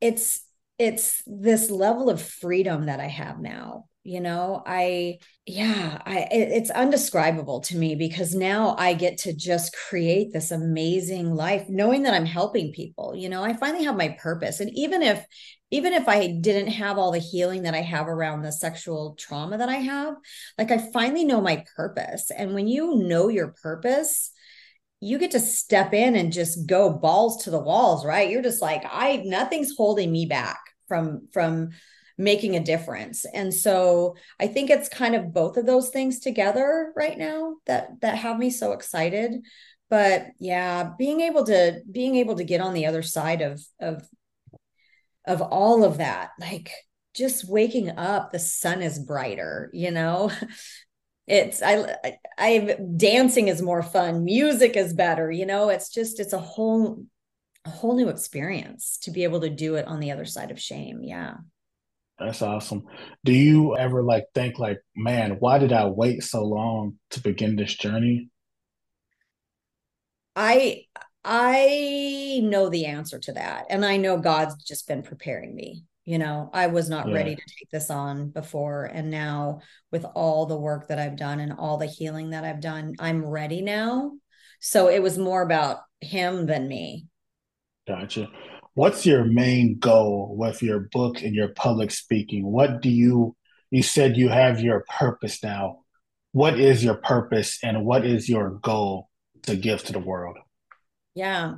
it's 0.01 0.43
it's 0.77 1.21
this 1.27 1.69
level 1.69 2.09
of 2.09 2.21
freedom 2.21 2.87
that 2.87 2.99
i 2.99 3.07
have 3.07 3.39
now 3.39 3.85
you 4.03 4.19
know 4.19 4.63
i 4.65 5.17
yeah 5.45 6.01
i 6.05 6.19
it, 6.31 6.49
it's 6.49 6.71
undescribable 6.71 7.59
to 7.59 7.77
me 7.77 7.95
because 7.95 8.33
now 8.33 8.75
i 8.79 8.93
get 8.93 9.17
to 9.17 9.33
just 9.33 9.75
create 9.89 10.33
this 10.33 10.49
amazing 10.51 11.33
life 11.35 11.65
knowing 11.69 12.03
that 12.03 12.13
i'm 12.13 12.25
helping 12.25 12.71
people 12.71 13.13
you 13.15 13.29
know 13.29 13.43
i 13.43 13.53
finally 13.53 13.83
have 13.83 13.95
my 13.95 14.09
purpose 14.19 14.59
and 14.59 14.71
even 14.73 15.01
if 15.03 15.23
even 15.69 15.93
if 15.93 16.07
i 16.07 16.27
didn't 16.27 16.71
have 16.71 16.97
all 16.97 17.11
the 17.11 17.19
healing 17.19 17.63
that 17.63 17.75
i 17.75 17.81
have 17.81 18.07
around 18.07 18.41
the 18.41 18.51
sexual 18.51 19.15
trauma 19.19 19.57
that 19.57 19.69
i 19.69 19.75
have 19.77 20.15
like 20.57 20.71
i 20.71 20.77
finally 20.91 21.23
know 21.23 21.41
my 21.41 21.63
purpose 21.75 22.31
and 22.31 22.53
when 22.55 22.67
you 22.67 22.95
know 22.95 23.27
your 23.27 23.49
purpose 23.61 24.31
you 25.03 25.17
get 25.17 25.31
to 25.31 25.39
step 25.39 25.93
in 25.93 26.15
and 26.15 26.31
just 26.31 26.67
go 26.67 26.91
balls 26.91 27.43
to 27.43 27.49
the 27.49 27.59
walls, 27.59 28.05
right? 28.05 28.29
You're 28.29 28.43
just 28.43 28.61
like, 28.61 28.83
I 28.85 29.23
nothing's 29.25 29.75
holding 29.75 30.11
me 30.11 30.27
back 30.27 30.59
from 30.87 31.27
from 31.33 31.71
making 32.21 32.55
a 32.55 32.63
difference. 32.63 33.25
And 33.25 33.53
so 33.53 34.15
I 34.39 34.47
think 34.47 34.69
it's 34.69 34.87
kind 34.87 35.15
of 35.15 35.33
both 35.33 35.57
of 35.57 35.65
those 35.65 35.89
things 35.89 36.19
together 36.19 36.93
right 36.95 37.17
now 37.17 37.55
that 37.65 37.99
that 38.01 38.15
have 38.15 38.37
me 38.37 38.49
so 38.49 38.73
excited. 38.73 39.43
But 39.89 40.27
yeah, 40.39 40.91
being 40.97 41.21
able 41.21 41.45
to 41.45 41.81
being 41.91 42.15
able 42.15 42.35
to 42.35 42.43
get 42.43 42.61
on 42.61 42.73
the 42.73 42.85
other 42.85 43.01
side 43.01 43.41
of 43.41 43.61
of 43.79 44.07
of 45.25 45.41
all 45.41 45.83
of 45.83 45.97
that, 45.97 46.29
like 46.39 46.71
just 47.13 47.49
waking 47.49 47.89
up, 47.97 48.31
the 48.31 48.39
sun 48.39 48.81
is 48.81 48.99
brighter, 48.99 49.69
you 49.73 49.91
know, 49.91 50.31
it's 51.27 51.61
I, 51.61 51.95
I 52.03 52.17
I 52.37 52.77
dancing 52.97 53.47
is 53.47 53.61
more 53.61 53.83
fun 53.83 54.25
music 54.25 54.75
is 54.75 54.93
better 54.93 55.31
you 55.31 55.45
know 55.45 55.69
it's 55.69 55.89
just 55.89 56.19
it's 56.19 56.33
a 56.33 56.39
whole 56.39 57.05
a 57.63 57.69
whole 57.69 57.95
new 57.95 58.09
experience 58.09 58.97
to 59.03 59.11
be 59.11 59.23
able 59.23 59.41
to 59.41 59.49
do 59.49 59.75
it 59.75 59.87
on 59.87 59.99
the 59.99 60.11
other 60.11 60.25
side 60.25 60.49
of 60.51 60.59
shame 60.59 61.01
yeah 61.03 61.35
that's 62.23 62.41
awesome. 62.41 62.85
Do 63.23 63.33
you 63.33 63.75
ever 63.75 64.03
like 64.03 64.25
think 64.33 64.59
like 64.59 64.79
man 64.95 65.37
why 65.39 65.57
did 65.57 65.73
i 65.73 65.85
wait 65.87 66.23
so 66.23 66.43
long 66.43 66.97
to 67.11 67.21
begin 67.21 67.55
this 67.55 67.75
journey? 67.75 68.29
I 70.35 70.85
i 71.23 72.39
know 72.43 72.69
the 72.69 72.85
answer 72.87 73.19
to 73.19 73.33
that 73.33 73.67
and 73.69 73.85
i 73.85 73.95
know 73.95 74.17
god's 74.17 74.55
just 74.63 74.87
been 74.87 75.03
preparing 75.03 75.53
me 75.53 75.83
you 76.03 76.17
know? 76.17 76.49
I 76.51 76.67
was 76.67 76.89
not 76.89 77.07
yeah. 77.07 77.13
ready 77.13 77.35
to 77.35 77.41
take 77.41 77.69
this 77.71 77.91
on 77.91 78.29
before 78.29 78.85
and 78.85 79.11
now 79.11 79.61
with 79.91 80.03
all 80.15 80.47
the 80.47 80.57
work 80.57 80.87
that 80.87 80.97
i've 80.97 81.15
done 81.15 81.39
and 81.39 81.53
all 81.53 81.77
the 81.77 81.85
healing 81.85 82.31
that 82.31 82.43
i've 82.43 82.59
done 82.59 82.95
i'm 82.99 83.23
ready 83.23 83.61
now. 83.61 84.13
So 84.59 84.89
it 84.89 85.01
was 85.01 85.17
more 85.17 85.41
about 85.41 85.79
him 85.99 86.45
than 86.45 86.67
me. 86.67 87.07
Gotcha 87.87 88.29
what's 88.73 89.05
your 89.05 89.23
main 89.23 89.77
goal 89.77 90.35
with 90.37 90.61
your 90.61 90.79
book 90.91 91.21
and 91.21 91.35
your 91.35 91.49
public 91.49 91.91
speaking 91.91 92.45
what 92.45 92.81
do 92.81 92.89
you 92.89 93.35
you 93.69 93.83
said 93.83 94.17
you 94.17 94.29
have 94.29 94.61
your 94.61 94.85
purpose 94.89 95.43
now 95.43 95.79
what 96.31 96.59
is 96.59 96.83
your 96.83 96.95
purpose 96.95 97.59
and 97.63 97.85
what 97.85 98.05
is 98.05 98.29
your 98.29 98.51
goal 98.61 99.09
to 99.43 99.55
give 99.55 99.83
to 99.83 99.93
the 99.93 99.99
world 99.99 100.37
yeah 101.15 101.53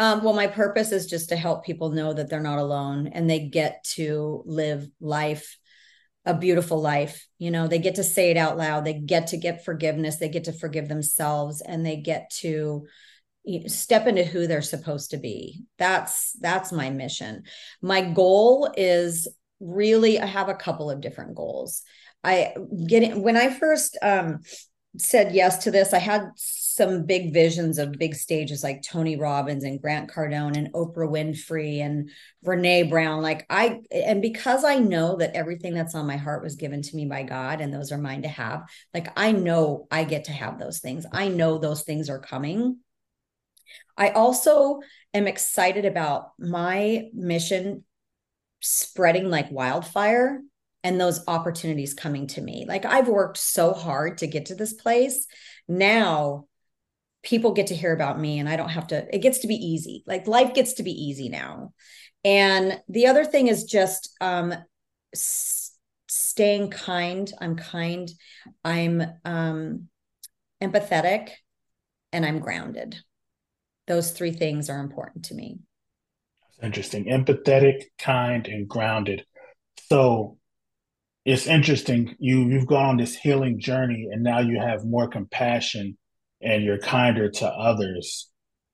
um, 0.00 0.24
well, 0.24 0.32
my 0.32 0.46
purpose 0.46 0.92
is 0.92 1.04
just 1.04 1.28
to 1.28 1.36
help 1.36 1.62
people 1.62 1.90
know 1.90 2.14
that 2.14 2.30
they're 2.30 2.40
not 2.40 2.58
alone 2.58 3.08
and 3.08 3.28
they 3.28 3.38
get 3.50 3.84
to 3.96 4.42
live 4.46 4.88
life, 4.98 5.58
a 6.24 6.32
beautiful 6.32 6.80
life. 6.80 7.28
You 7.38 7.50
know, 7.50 7.68
they 7.68 7.78
get 7.80 7.96
to 7.96 8.02
say 8.02 8.30
it 8.30 8.38
out 8.38 8.56
loud. 8.56 8.86
They 8.86 8.94
get 8.94 9.26
to 9.26 9.36
get 9.36 9.62
forgiveness. 9.62 10.16
They 10.16 10.30
get 10.30 10.44
to 10.44 10.54
forgive 10.54 10.88
themselves 10.88 11.60
and 11.60 11.84
they 11.84 11.96
get 11.96 12.30
to 12.38 12.86
step 13.66 14.06
into 14.06 14.24
who 14.24 14.46
they're 14.46 14.62
supposed 14.62 15.10
to 15.10 15.16
be. 15.16 15.62
That's 15.78 16.32
that's 16.40 16.72
my 16.72 16.90
mission. 16.90 17.44
My 17.82 18.02
goal 18.02 18.72
is 18.76 19.28
really 19.60 20.20
I 20.20 20.26
have 20.26 20.48
a 20.48 20.54
couple 20.54 20.90
of 20.90 21.00
different 21.00 21.34
goals. 21.34 21.82
I 22.22 22.54
getting 22.86 23.22
when 23.22 23.36
I 23.36 23.50
first 23.50 23.96
um 24.02 24.40
said 24.98 25.34
yes 25.34 25.58
to 25.58 25.70
this, 25.70 25.92
I 25.92 25.98
had 25.98 26.30
some 26.36 27.04
big 27.04 27.32
visions 27.32 27.78
of 27.78 27.92
big 27.92 28.14
stages 28.14 28.64
like 28.64 28.82
Tony 28.82 29.16
Robbins 29.16 29.64
and 29.64 29.80
Grant 29.80 30.10
Cardone 30.10 30.56
and 30.56 30.72
Oprah 30.72 31.08
Winfrey 31.08 31.80
and 31.80 32.10
Brene 32.44 32.90
Brown. 32.90 33.22
Like 33.22 33.46
I, 33.48 33.80
and 33.90 34.20
because 34.20 34.64
I 34.64 34.76
know 34.76 35.16
that 35.16 35.36
everything 35.36 35.74
that's 35.74 35.94
on 35.94 36.06
my 36.06 36.16
heart 36.16 36.42
was 36.42 36.56
given 36.56 36.82
to 36.82 36.96
me 36.96 37.06
by 37.06 37.22
God 37.22 37.60
and 37.60 37.72
those 37.72 37.92
are 37.92 37.98
mine 37.98 38.22
to 38.22 38.28
have, 38.28 38.64
like 38.92 39.12
I 39.16 39.32
know 39.32 39.86
I 39.90 40.04
get 40.04 40.24
to 40.24 40.32
have 40.32 40.58
those 40.58 40.80
things. 40.80 41.06
I 41.12 41.28
know 41.28 41.58
those 41.58 41.82
things 41.82 42.10
are 42.10 42.18
coming. 42.18 42.78
I 43.96 44.10
also 44.10 44.80
am 45.12 45.26
excited 45.26 45.84
about 45.84 46.30
my 46.38 47.08
mission 47.12 47.84
spreading 48.60 49.28
like 49.28 49.50
wildfire 49.50 50.40
and 50.82 51.00
those 51.00 51.26
opportunities 51.28 51.94
coming 51.94 52.26
to 52.28 52.40
me. 52.40 52.64
Like 52.66 52.84
I've 52.84 53.08
worked 53.08 53.38
so 53.38 53.72
hard 53.72 54.18
to 54.18 54.26
get 54.26 54.46
to 54.46 54.54
this 54.54 54.72
place. 54.72 55.26
Now 55.68 56.46
people 57.22 57.52
get 57.52 57.68
to 57.68 57.74
hear 57.74 57.92
about 57.92 58.18
me 58.18 58.38
and 58.38 58.48
I 58.48 58.56
don't 58.56 58.70
have 58.70 58.88
to, 58.88 59.14
it 59.14 59.20
gets 59.20 59.40
to 59.40 59.46
be 59.46 59.54
easy. 59.54 60.02
Like 60.06 60.26
life 60.26 60.54
gets 60.54 60.74
to 60.74 60.82
be 60.82 60.92
easy 60.92 61.28
now. 61.28 61.72
And 62.24 62.80
the 62.88 63.06
other 63.06 63.24
thing 63.24 63.48
is 63.48 63.64
just 63.64 64.16
um, 64.20 64.54
s- 65.14 65.72
staying 66.08 66.70
kind. 66.70 67.30
I'm 67.40 67.56
kind. 67.56 68.10
I'm 68.64 69.02
um, 69.24 69.88
empathetic 70.62 71.30
and 72.12 72.24
I'm 72.24 72.40
grounded. 72.40 72.96
Those 73.90 74.12
three 74.12 74.30
things 74.30 74.70
are 74.70 74.78
important 74.78 75.24
to 75.24 75.34
me. 75.34 75.58
Interesting. 76.62 77.06
Empathetic, 77.06 77.86
kind, 77.98 78.46
and 78.46 78.68
grounded. 78.68 79.24
So 79.88 80.38
it's 81.24 81.48
interesting. 81.48 82.14
You 82.20 82.48
you've 82.50 82.68
gone 82.68 82.90
on 82.90 82.96
this 82.98 83.16
healing 83.16 83.58
journey, 83.58 84.06
and 84.12 84.22
now 84.22 84.38
you 84.38 84.60
have 84.60 84.84
more 84.84 85.08
compassion, 85.08 85.98
and 86.40 86.62
you're 86.62 86.78
kinder 86.78 87.30
to 87.30 87.48
others. 87.48 88.30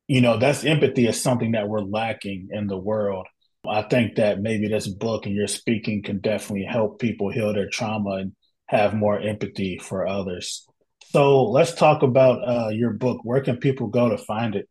You 0.06 0.20
know, 0.20 0.36
that's 0.36 0.64
empathy 0.64 1.06
is 1.06 1.18
something 1.18 1.52
that 1.52 1.66
we're 1.66 1.80
lacking 1.80 2.48
in 2.52 2.66
the 2.66 2.76
world. 2.76 3.26
I 3.66 3.80
think 3.88 4.16
that 4.16 4.42
maybe 4.42 4.68
this 4.68 4.86
book 4.86 5.24
and 5.24 5.34
your 5.34 5.46
speaking 5.46 6.02
can 6.02 6.18
definitely 6.18 6.66
help 6.66 7.00
people 7.00 7.30
heal 7.30 7.54
their 7.54 7.70
trauma 7.70 8.16
and 8.16 8.32
have 8.66 8.92
more 8.92 9.18
empathy 9.18 9.78
for 9.78 10.06
others. 10.06 10.68
So 11.06 11.44
let's 11.44 11.72
talk 11.72 12.02
about 12.02 12.46
uh, 12.46 12.68
your 12.68 12.92
book. 12.92 13.20
Where 13.24 13.40
can 13.40 13.56
people 13.56 13.86
go 13.86 14.10
to 14.10 14.18
find 14.18 14.54
it? 14.54 14.68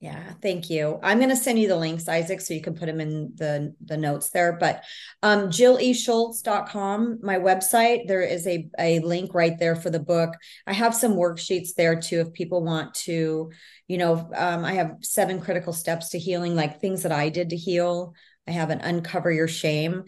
Yeah, 0.00 0.34
thank 0.42 0.68
you. 0.68 1.00
I'm 1.02 1.18
going 1.18 1.30
to 1.30 1.36
send 1.36 1.58
you 1.58 1.68
the 1.68 1.76
links, 1.76 2.06
Isaac, 2.06 2.42
so 2.42 2.52
you 2.52 2.60
can 2.60 2.74
put 2.74 2.84
them 2.84 3.00
in 3.00 3.32
the 3.34 3.74
the 3.82 3.96
notes 3.96 4.28
there. 4.28 4.52
But 4.52 4.84
um, 5.22 5.48
JillESchultz.com, 5.48 7.20
my 7.22 7.38
website, 7.38 8.06
there 8.06 8.20
is 8.20 8.46
a, 8.46 8.68
a 8.78 8.98
link 9.00 9.32
right 9.32 9.58
there 9.58 9.74
for 9.74 9.88
the 9.88 9.98
book. 9.98 10.34
I 10.66 10.74
have 10.74 10.94
some 10.94 11.14
worksheets 11.14 11.74
there 11.76 11.98
too 11.98 12.20
if 12.20 12.34
people 12.34 12.62
want 12.62 12.92
to, 13.06 13.50
you 13.88 13.96
know, 13.96 14.30
um, 14.36 14.66
I 14.66 14.74
have 14.74 14.96
seven 15.00 15.40
critical 15.40 15.72
steps 15.72 16.10
to 16.10 16.18
healing, 16.18 16.54
like 16.54 16.78
things 16.78 17.02
that 17.04 17.12
I 17.12 17.30
did 17.30 17.50
to 17.50 17.56
heal. 17.56 18.12
I 18.46 18.50
have 18.50 18.68
an 18.68 18.82
uncover 18.82 19.32
your 19.32 19.48
shame. 19.48 20.04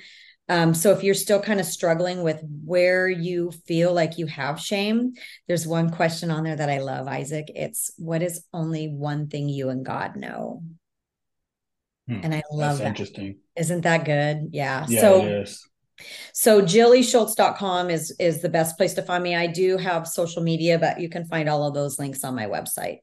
Um, 0.48 0.72
so 0.72 0.92
if 0.92 1.02
you're 1.02 1.14
still 1.14 1.42
kind 1.42 1.60
of 1.60 1.66
struggling 1.66 2.22
with 2.22 2.42
where 2.64 3.08
you 3.08 3.52
feel 3.66 3.92
like 3.92 4.18
you 4.18 4.26
have 4.26 4.58
shame, 4.58 5.12
there's 5.46 5.66
one 5.66 5.90
question 5.90 6.30
on 6.30 6.44
there 6.44 6.56
that 6.56 6.70
I 6.70 6.78
love, 6.78 7.06
Isaac. 7.06 7.50
It's 7.54 7.92
what 7.98 8.22
is 8.22 8.44
only 8.52 8.88
one 8.88 9.28
thing 9.28 9.48
you 9.48 9.68
and 9.68 9.84
God 9.84 10.16
know? 10.16 10.62
Hmm, 12.06 12.20
and 12.22 12.34
I 12.34 12.42
love 12.50 12.78
that. 12.78 12.86
Interesting. 12.86 13.36
Isn't 13.56 13.82
that 13.82 14.04
good? 14.04 14.48
Yeah. 14.52 14.86
yeah 14.88 15.00
so. 15.00 15.44
So 16.32 16.62
jilleschultz.com 16.62 17.90
is 17.90 18.14
is 18.20 18.40
the 18.40 18.48
best 18.48 18.76
place 18.76 18.94
to 18.94 19.02
find 19.02 19.22
me. 19.22 19.34
I 19.34 19.48
do 19.48 19.76
have 19.76 20.06
social 20.06 20.42
media, 20.42 20.78
but 20.78 21.00
you 21.00 21.08
can 21.08 21.24
find 21.24 21.48
all 21.48 21.66
of 21.66 21.74
those 21.74 21.98
links 21.98 22.22
on 22.22 22.36
my 22.36 22.46
website. 22.46 22.98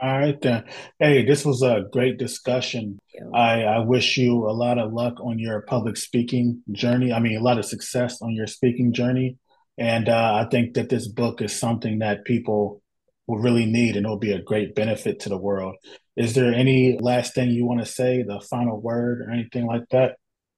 All 0.00 0.18
right 0.18 0.40
then. 0.40 0.64
Hey, 0.98 1.24
this 1.24 1.44
was 1.44 1.62
a 1.62 1.84
great 1.92 2.18
discussion. 2.18 2.98
I, 3.34 3.62
I 3.64 3.78
wish 3.80 4.16
you 4.16 4.48
a 4.48 4.52
lot 4.52 4.78
of 4.78 4.92
luck 4.92 5.14
on 5.20 5.38
your 5.38 5.62
public 5.62 5.96
speaking 5.96 6.62
journey. 6.70 7.12
I 7.12 7.18
mean, 7.18 7.36
a 7.36 7.42
lot 7.42 7.58
of 7.58 7.64
success 7.64 8.22
on 8.22 8.32
your 8.32 8.46
speaking 8.46 8.92
journey. 8.92 9.36
And 9.76 10.08
uh, 10.08 10.44
I 10.44 10.48
think 10.50 10.74
that 10.74 10.88
this 10.88 11.08
book 11.08 11.42
is 11.42 11.58
something 11.58 11.98
that 11.98 12.24
people 12.24 12.82
will 13.26 13.38
really 13.38 13.66
need 13.66 13.96
and 13.96 14.06
it'll 14.06 14.18
be 14.18 14.32
a 14.32 14.42
great 14.42 14.74
benefit 14.74 15.20
to 15.20 15.28
the 15.28 15.36
world. 15.36 15.76
Is 16.16 16.34
there 16.34 16.52
any 16.52 16.98
last 16.98 17.34
thing 17.34 17.50
you 17.50 17.64
want 17.66 17.80
to 17.80 17.86
say, 17.86 18.22
the 18.22 18.40
final 18.40 18.80
word 18.80 19.22
or 19.22 19.30
anything 19.30 19.66
like 19.66 19.88
that? 19.90 20.16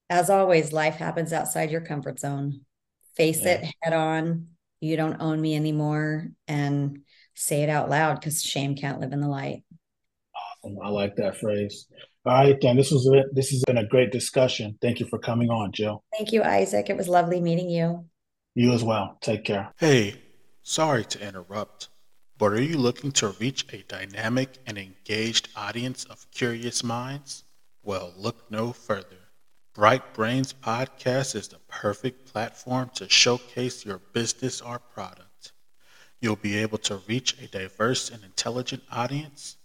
As 0.09 0.29
always, 0.29 0.73
life 0.73 0.95
happens 0.95 1.33
outside 1.33 1.71
your 1.71 1.81
comfort 1.81 2.19
zone. 2.19 2.61
Face 3.15 3.43
yeah. 3.43 3.53
it 3.53 3.73
head 3.81 3.93
on. 3.93 4.47
You 4.79 4.97
don't 4.97 5.21
own 5.21 5.39
me 5.39 5.55
anymore. 5.55 6.29
And 6.47 7.01
say 7.41 7.63
it 7.63 7.69
out 7.69 7.89
loud 7.89 8.19
because 8.19 8.41
shame 8.41 8.75
can't 8.75 8.99
live 8.99 9.13
in 9.13 9.19
the 9.19 9.27
light. 9.27 9.63
Awesome. 10.63 10.77
I 10.83 10.89
like 10.89 11.15
that 11.15 11.37
phrase. 11.37 11.87
All 12.23 12.33
right, 12.33 12.55
then. 12.61 12.77
This 12.77 12.91
was 12.91 13.07
it. 13.07 13.33
This 13.33 13.49
has 13.49 13.63
been 13.65 13.79
a 13.79 13.87
great 13.87 14.11
discussion. 14.11 14.77
Thank 14.79 14.99
you 14.99 15.07
for 15.07 15.17
coming 15.17 15.49
on, 15.49 15.71
Jill. 15.71 16.03
Thank 16.15 16.31
you, 16.31 16.43
Isaac. 16.43 16.89
It 16.89 16.97
was 16.97 17.07
lovely 17.07 17.41
meeting 17.41 17.69
you. 17.69 18.05
You 18.53 18.73
as 18.73 18.83
well. 18.83 19.17
Take 19.21 19.43
care. 19.43 19.71
Hey, 19.77 20.21
sorry 20.61 21.03
to 21.05 21.27
interrupt, 21.27 21.89
but 22.37 22.51
are 22.51 22.61
you 22.61 22.77
looking 22.77 23.11
to 23.13 23.29
reach 23.39 23.65
a 23.73 23.83
dynamic 23.87 24.59
and 24.67 24.77
engaged 24.77 25.49
audience 25.55 26.03
of 26.05 26.29
curious 26.29 26.83
minds? 26.83 27.43
Well, 27.81 28.13
look 28.15 28.51
no 28.51 28.71
further. 28.71 29.17
Bright 29.73 30.13
Brainz 30.13 30.53
Podcast 30.53 31.33
is 31.35 31.47
the 31.47 31.59
perfect 31.69 32.31
platform 32.31 32.91
to 32.95 33.09
showcase 33.09 33.83
your 33.83 33.99
business 34.13 34.61
or 34.61 34.77
product. 34.77 35.30
You'll 36.21 36.35
be 36.35 36.57
able 36.57 36.77
to 36.79 37.01
reach 37.07 37.41
a 37.41 37.47
diverse 37.47 38.11
and 38.11 38.23
intelligent 38.23 38.83
audience 38.91 39.57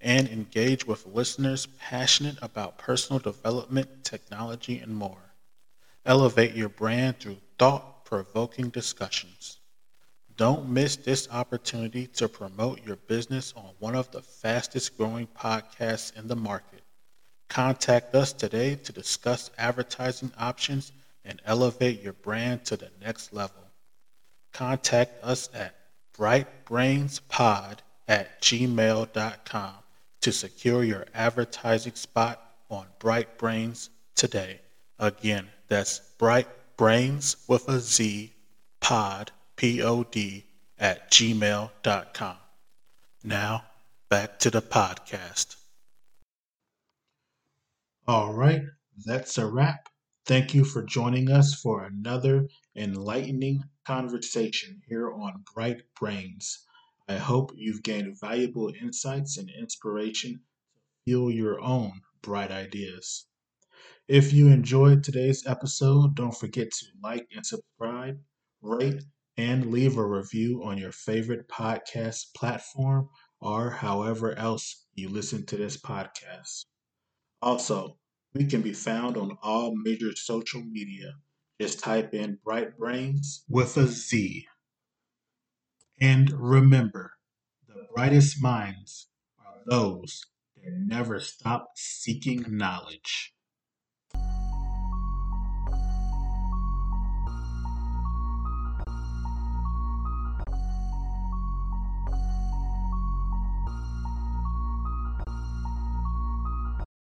and 0.00 0.28
engage 0.28 0.86
with 0.86 1.06
listeners 1.06 1.66
passionate 1.80 2.36
about 2.42 2.76
personal 2.76 3.18
development, 3.18 4.04
technology, 4.04 4.78
and 4.78 4.94
more. 4.94 5.32
Elevate 6.04 6.54
your 6.54 6.68
brand 6.68 7.18
through 7.18 7.38
thought 7.58 8.04
provoking 8.04 8.68
discussions. 8.68 9.58
Don't 10.36 10.68
miss 10.68 10.96
this 10.96 11.28
opportunity 11.30 12.06
to 12.08 12.28
promote 12.28 12.84
your 12.84 12.96
business 12.96 13.54
on 13.56 13.70
one 13.78 13.94
of 13.94 14.10
the 14.10 14.20
fastest 14.20 14.96
growing 14.98 15.26
podcasts 15.28 16.16
in 16.18 16.28
the 16.28 16.36
market. 16.36 16.82
Contact 17.48 18.14
us 18.14 18.32
today 18.32 18.74
to 18.74 18.92
discuss 18.92 19.50
advertising 19.56 20.32
options 20.38 20.92
and 21.24 21.40
elevate 21.44 22.02
your 22.02 22.14
brand 22.14 22.64
to 22.64 22.76
the 22.76 22.90
next 23.00 23.32
level. 23.32 23.62
Contact 24.52 25.22
us 25.22 25.48
at 25.54 25.74
brightbrainzpod 26.16 27.78
at 28.08 28.42
gmail.com 28.42 29.74
to 30.20 30.32
secure 30.32 30.84
your 30.84 31.06
advertising 31.14 31.94
spot 31.94 32.40
on 32.70 32.86
Bright 32.98 33.38
Brainz 33.38 33.88
today. 34.14 34.60
Again, 34.98 35.48
that's 35.68 35.98
Bright 36.18 36.48
Brainz 36.76 37.36
with 37.48 37.68
a 37.68 37.80
Z 37.80 38.32
pod, 38.80 39.30
P 39.56 39.82
O 39.82 40.04
D, 40.04 40.44
at 40.78 41.10
gmail.com. 41.10 42.36
Now, 43.24 43.64
back 44.08 44.38
to 44.40 44.50
the 44.50 44.62
podcast. 44.62 45.56
All 48.06 48.32
right, 48.32 48.62
that's 49.04 49.38
a 49.38 49.46
wrap. 49.46 49.88
Thank 50.26 50.54
you 50.54 50.64
for 50.64 50.82
joining 50.82 51.30
us 51.30 51.54
for 51.54 51.84
another 51.84 52.48
enlightening 52.74 53.64
conversation 53.84 54.80
here 54.88 55.12
on 55.12 55.44
Bright 55.54 55.82
Brainz. 55.94 56.58
I 57.08 57.16
hope 57.16 57.52
you've 57.54 57.82
gained 57.82 58.20
valuable 58.20 58.72
insights 58.80 59.36
and 59.36 59.50
inspiration 59.50 60.32
to 60.74 60.80
fuel 61.04 61.30
your 61.30 61.60
own 61.60 62.00
bright 62.22 62.50
ideas. 62.50 63.26
If 64.08 64.32
you 64.32 64.48
enjoyed 64.48 65.04
today's 65.04 65.46
episode, 65.46 66.14
don't 66.14 66.36
forget 66.36 66.70
to 66.70 66.86
like 67.02 67.26
and 67.34 67.44
subscribe, 67.44 68.20
rate, 68.60 69.02
and 69.36 69.70
leave 69.70 69.96
a 69.96 70.06
review 70.06 70.62
on 70.64 70.78
your 70.78 70.92
favorite 70.92 71.48
podcast 71.48 72.34
platform 72.34 73.08
or 73.40 73.70
however 73.70 74.36
else 74.38 74.86
you 74.94 75.08
listen 75.08 75.46
to 75.46 75.56
this 75.56 75.76
podcast. 75.76 76.66
Also, 77.40 77.98
we 78.34 78.44
can 78.44 78.62
be 78.62 78.72
found 78.72 79.16
on 79.16 79.36
all 79.42 79.74
major 79.74 80.14
social 80.14 80.62
media. 80.62 81.14
Just 81.62 81.78
type 81.78 82.12
in 82.12 82.40
Bright 82.44 82.76
Brainz 82.76 83.44
with 83.48 83.76
a 83.76 83.86
Z. 83.86 84.48
And 86.00 86.28
remember, 86.32 87.12
the 87.68 87.86
brightest 87.94 88.42
minds 88.42 89.06
are 89.38 89.60
those 89.66 90.24
that 90.56 90.72
never 90.72 91.20
stop 91.20 91.68
seeking 91.76 92.44
knowledge. 92.48 93.31